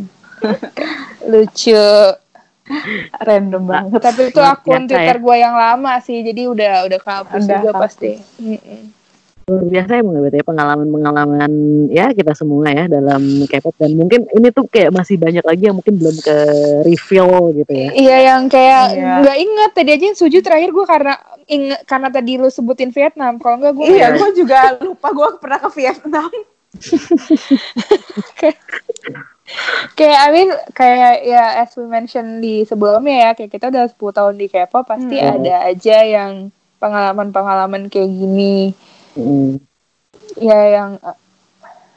[1.31, 1.89] lucu.
[3.23, 4.03] Random banget.
[4.03, 6.19] tapi itu Luar akun biasa Twitter gue yang lama sih.
[6.23, 8.19] Jadi udah udah kehapus juga pasti.
[9.47, 11.53] Luar biasa berarti ya pengalaman-pengalaman
[11.87, 15.79] ya kita semua ya dalam K-pop dan mungkin ini tuh kayak masih banyak lagi yang
[15.79, 16.37] mungkin belum ke
[16.83, 17.89] reveal gitu ya.
[17.95, 19.23] Iya yang kayak Iya.
[19.23, 21.15] nggak inget tadi aja yang suju terakhir gue karena
[21.47, 23.39] inget karena tadi lu sebutin Vietnam.
[23.39, 26.31] Kalau nggak gue Iya, gue juga lupa gue pernah ke Vietnam.
[29.95, 33.95] kayak I mean kayak ya as we mention di sebelumnya ya kayak kita udah 10
[34.11, 35.39] tahun di K-pop pasti Hmm.
[35.39, 36.51] ada aja yang
[36.83, 38.75] pengalaman-pengalaman kayak gini
[39.17, 39.59] Mm.
[40.39, 40.91] ya yang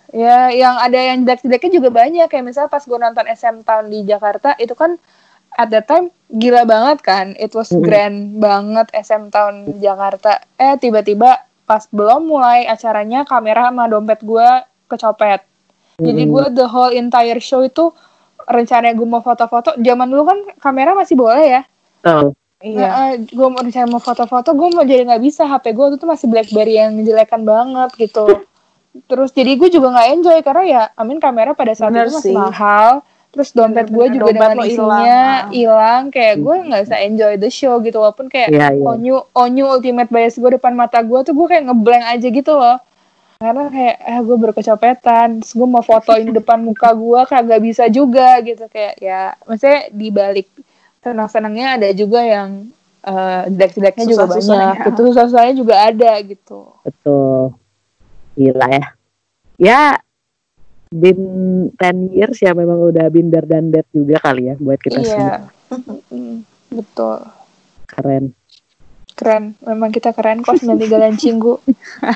[0.09, 4.01] ya yang ada yang jelek-jeleknya juga banyak kayak misalnya pas gue nonton SM Town di
[4.01, 4.97] Jakarta itu kan
[5.53, 7.81] at that time gila banget kan it was Mm.
[7.83, 14.49] grand banget SM Town Jakarta eh tiba-tiba pas belum mulai acaranya kamera sama dompet gue
[14.87, 15.45] kecopet
[15.99, 16.31] jadi Mm.
[16.31, 17.93] gue the whole entire show itu
[18.47, 21.61] rencananya gue mau foto-foto zaman dulu kan kamera masih boleh ya
[21.99, 22.38] Betul.
[22.59, 23.15] Iya.
[23.23, 25.47] gue mau rencana mau foto-foto, gue mau jadi nggak bisa.
[25.47, 28.43] HP gue tuh masih BlackBerry yang jelekan banget gitu.
[29.07, 32.31] Terus jadi gue juga nggak enjoy karena ya, amin kamera pada saat Bener itu masih
[32.31, 32.35] sih.
[32.35, 32.91] mahal.
[33.29, 35.49] Terus dompet gue juga dompet dengan isinya hilang.
[35.53, 36.01] hilang.
[36.11, 37.97] Kayak gue nggak bisa enjoy the show gitu.
[38.01, 38.83] Walaupun kayak Iya, iya.
[38.83, 42.75] onyu onyu ultimate bias gue depan mata gue tuh gue kayak ngeblank aja gitu loh.
[43.39, 47.83] Karena kayak eh gue berkecopetan, terus gue mau fotoin depan muka gue kayak gak bisa
[47.87, 50.47] juga gitu kayak ya, maksudnya di balik
[50.99, 52.67] senang-senangnya ada juga yang
[52.99, 57.55] eh jelek-jeleknya juga banyak gitu susah-susahnya juga ada gitu Betul.
[58.35, 58.85] Gila ya.
[59.59, 59.81] Ya,
[60.89, 61.19] been
[61.75, 65.15] 10 years ya memang udah binder dan dead juga kali ya buat kita semua.
[65.15, 65.31] iya
[66.09, 66.41] Mm,
[66.73, 67.29] betul
[67.85, 68.33] Keren.
[69.13, 71.61] keren memang kita keren kok 93 dan cinggu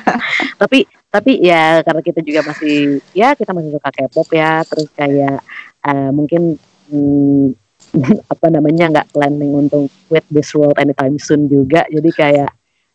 [0.61, 5.45] Tapi tapi ya karena kita juga masih ya kita masih suka K-pop ya, terus kayak
[5.85, 6.57] eh, mungkin
[6.89, 7.53] hmm,
[8.33, 11.85] apa namanya nggak planning untuk quit this world anytime soon juga.
[11.85, 12.51] Jadi kayak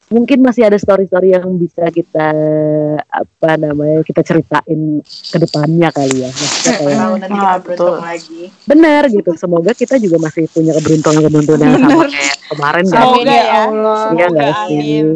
[0.09, 2.33] mungkin masih ada story-story yang bisa kita
[3.05, 6.31] apa namanya kita ceritain ke depannya kali ya.
[6.31, 8.43] Maksudnya kayak Kalau nanti kita beruntung lagi.
[8.65, 9.31] benar gitu.
[9.35, 12.97] Semoga kita juga masih punya keberuntungan-keberuntungan yang sama kayak kemarin kan.
[12.99, 13.61] amin Semoga ya ya.
[13.65, 14.75] Allah Iya Semoga, nggak sih?
[14.75, 15.07] amin.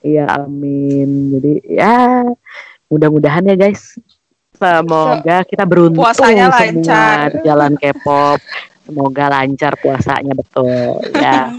[0.00, 1.08] Iya amin.
[1.30, 1.96] Jadi ya
[2.86, 3.82] mudah-mudahan ya guys.
[4.52, 7.26] Semoga kita beruntung Puasanya semua lancar.
[7.30, 8.38] di jalan K-pop.
[8.90, 10.98] Semoga lancar puasanya betul.
[11.14, 11.46] Ya,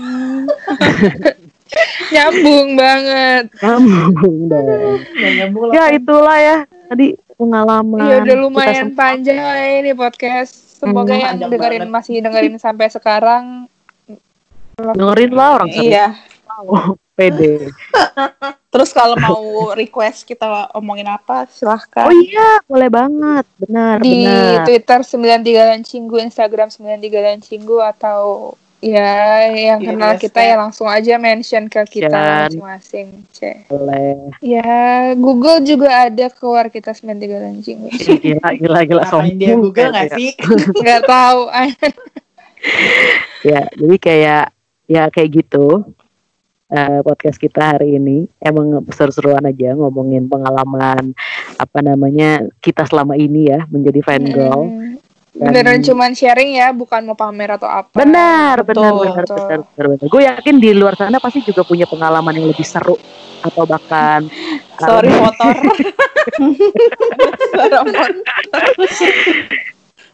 [2.11, 4.99] nyambung banget nyambung dong.
[5.15, 7.97] Nyambung Ya itulah ya tadi pengalaman.
[7.97, 9.39] Iya udah lumayan panjang
[9.79, 10.75] ini podcast.
[10.75, 11.93] Semoga Hmm, yang dengerin banget.
[11.93, 13.69] masih dengerin sampai sekarang
[14.75, 16.07] Dengerin lah orang Iya.
[16.43, 16.97] tahu.
[17.13, 17.69] Pede.
[18.71, 22.07] Terus kalau mau request kita omongin apa, silahkan.
[22.07, 23.45] Oh iya, boleh banget.
[23.59, 24.63] Benar, di benar.
[24.63, 30.41] Twitter 93 dan Cinggu, Instagram 93 dan Cinggu atau ya yang Iya, kenal yes, kita
[30.41, 30.55] ya.
[30.57, 32.65] langsung aja mention ke kita Mention.
[32.65, 33.07] masing-masing.
[33.29, 33.39] C.
[33.69, 34.33] Boleh.
[34.41, 37.93] Ya, Google juga ada keluar kita 93 dan Cinggu.
[37.93, 39.03] Gila, gila, gila.
[39.05, 40.29] Ngapain dia sombong Google nggak sih?
[40.81, 41.41] Nggak tahu.
[43.41, 44.45] ya jadi kayak
[44.85, 45.81] ya kayak gitu
[46.71, 51.11] eh, podcast kita hari ini emang seru-seruan aja ngomongin pengalaman
[51.55, 54.63] apa namanya kita selama ini ya menjadi fan girl
[55.31, 55.47] Mm.
[55.47, 57.95] Beneran Dan- cuman sharing ya, bukan mau pamer atau apa.
[57.95, 59.39] benar benar benar betul.
[59.39, 60.07] benar benar, benar.
[60.11, 62.99] gue yakin di luar sana pasti juga punya pengalaman yang lebih seru
[63.39, 64.27] atau bahkan
[64.83, 65.55] Sorry motor.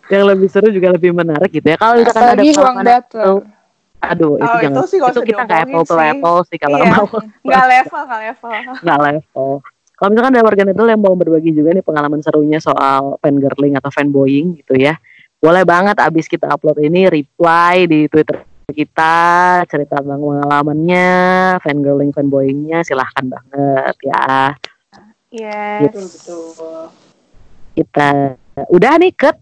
[0.07, 3.56] Yang lebih seru juga lebih menarik gitu ya kalau misalkan ada Apalagi pengalaman.
[3.97, 6.07] Itu aduh itu Oh, jangan itu sih itu kita nggak apple to sih.
[6.07, 6.87] apple sih kalau Iya.
[6.87, 7.05] mau
[7.41, 8.51] Nggak level, nggak level.
[8.77, 9.49] nggak level.
[9.91, 13.89] Kalau misalkan ada warga Netel yang mau berbagi juga nih pengalaman serunya soal fangirling atau
[13.89, 14.93] fanboying gitu ya,
[15.35, 19.13] boleh banget abis kita upload ini reply di Twitter kita
[19.65, 21.09] cerita tentang pengalamannya,
[21.57, 24.53] fangirling, fanboyingnya silahkan banget ya.
[25.27, 25.81] Yes.
[25.89, 26.81] Betul betul.
[27.73, 28.09] Kita
[28.67, 29.37] udah nih cut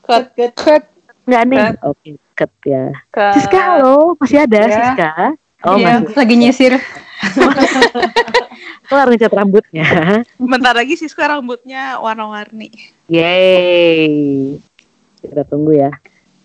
[0.00, 0.52] Cut cut.
[0.54, 0.82] Cut.
[1.22, 1.64] nggak nih?
[1.82, 2.96] Oke cut ya.
[3.12, 3.36] Ke...
[3.36, 4.72] Siska halo masih ada Ya.
[4.72, 5.12] Siska?
[5.60, 6.72] Oh Iya, masih lagi nyisir.
[8.88, 9.86] kelar ngecat rambutnya.
[10.40, 12.72] Bentar lagi sekarang rambutnya warna-warni.
[13.06, 14.56] Yeay.
[15.20, 15.92] Kita tunggu ya.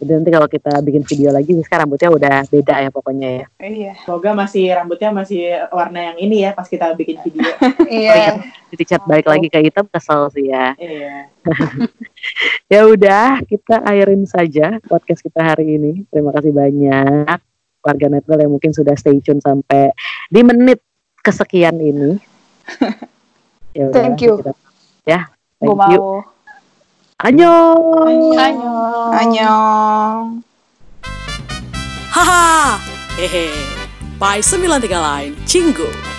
[0.05, 3.45] Jadi nanti kalau kita bikin video lagi, sekarang rambutnya udah beda ya pokoknya ya.
[3.57, 3.93] Iya.
[4.05, 5.41] Semoga masih rambutnya masih
[5.73, 7.41] warna yang ini ya pas kita bikin video.
[7.89, 8.37] Iya.
[8.69, 10.77] Jadi cat balik lagi ke hitam kesel sih ya.
[10.77, 11.33] Iya.
[12.69, 16.05] Ya udah, kita akhirin saja podcast kita hari ini.
[16.13, 17.37] Terima kasih banyak
[17.81, 19.89] warga Netball yang mungkin sudah stay tune sampai
[20.29, 20.85] di menit
[21.25, 22.21] kesekian ini.
[23.75, 24.39] Ya udah, Thank you.
[24.39, 24.55] kita-
[25.03, 25.27] ya,
[25.59, 25.99] thank you.
[25.99, 26.34] mau.
[27.23, 28.35] Annyeong.
[29.15, 30.43] Annyeong.
[32.11, 32.75] Haha,
[33.15, 33.55] hehe.
[34.19, 36.14] By 93 Line, Cinggu.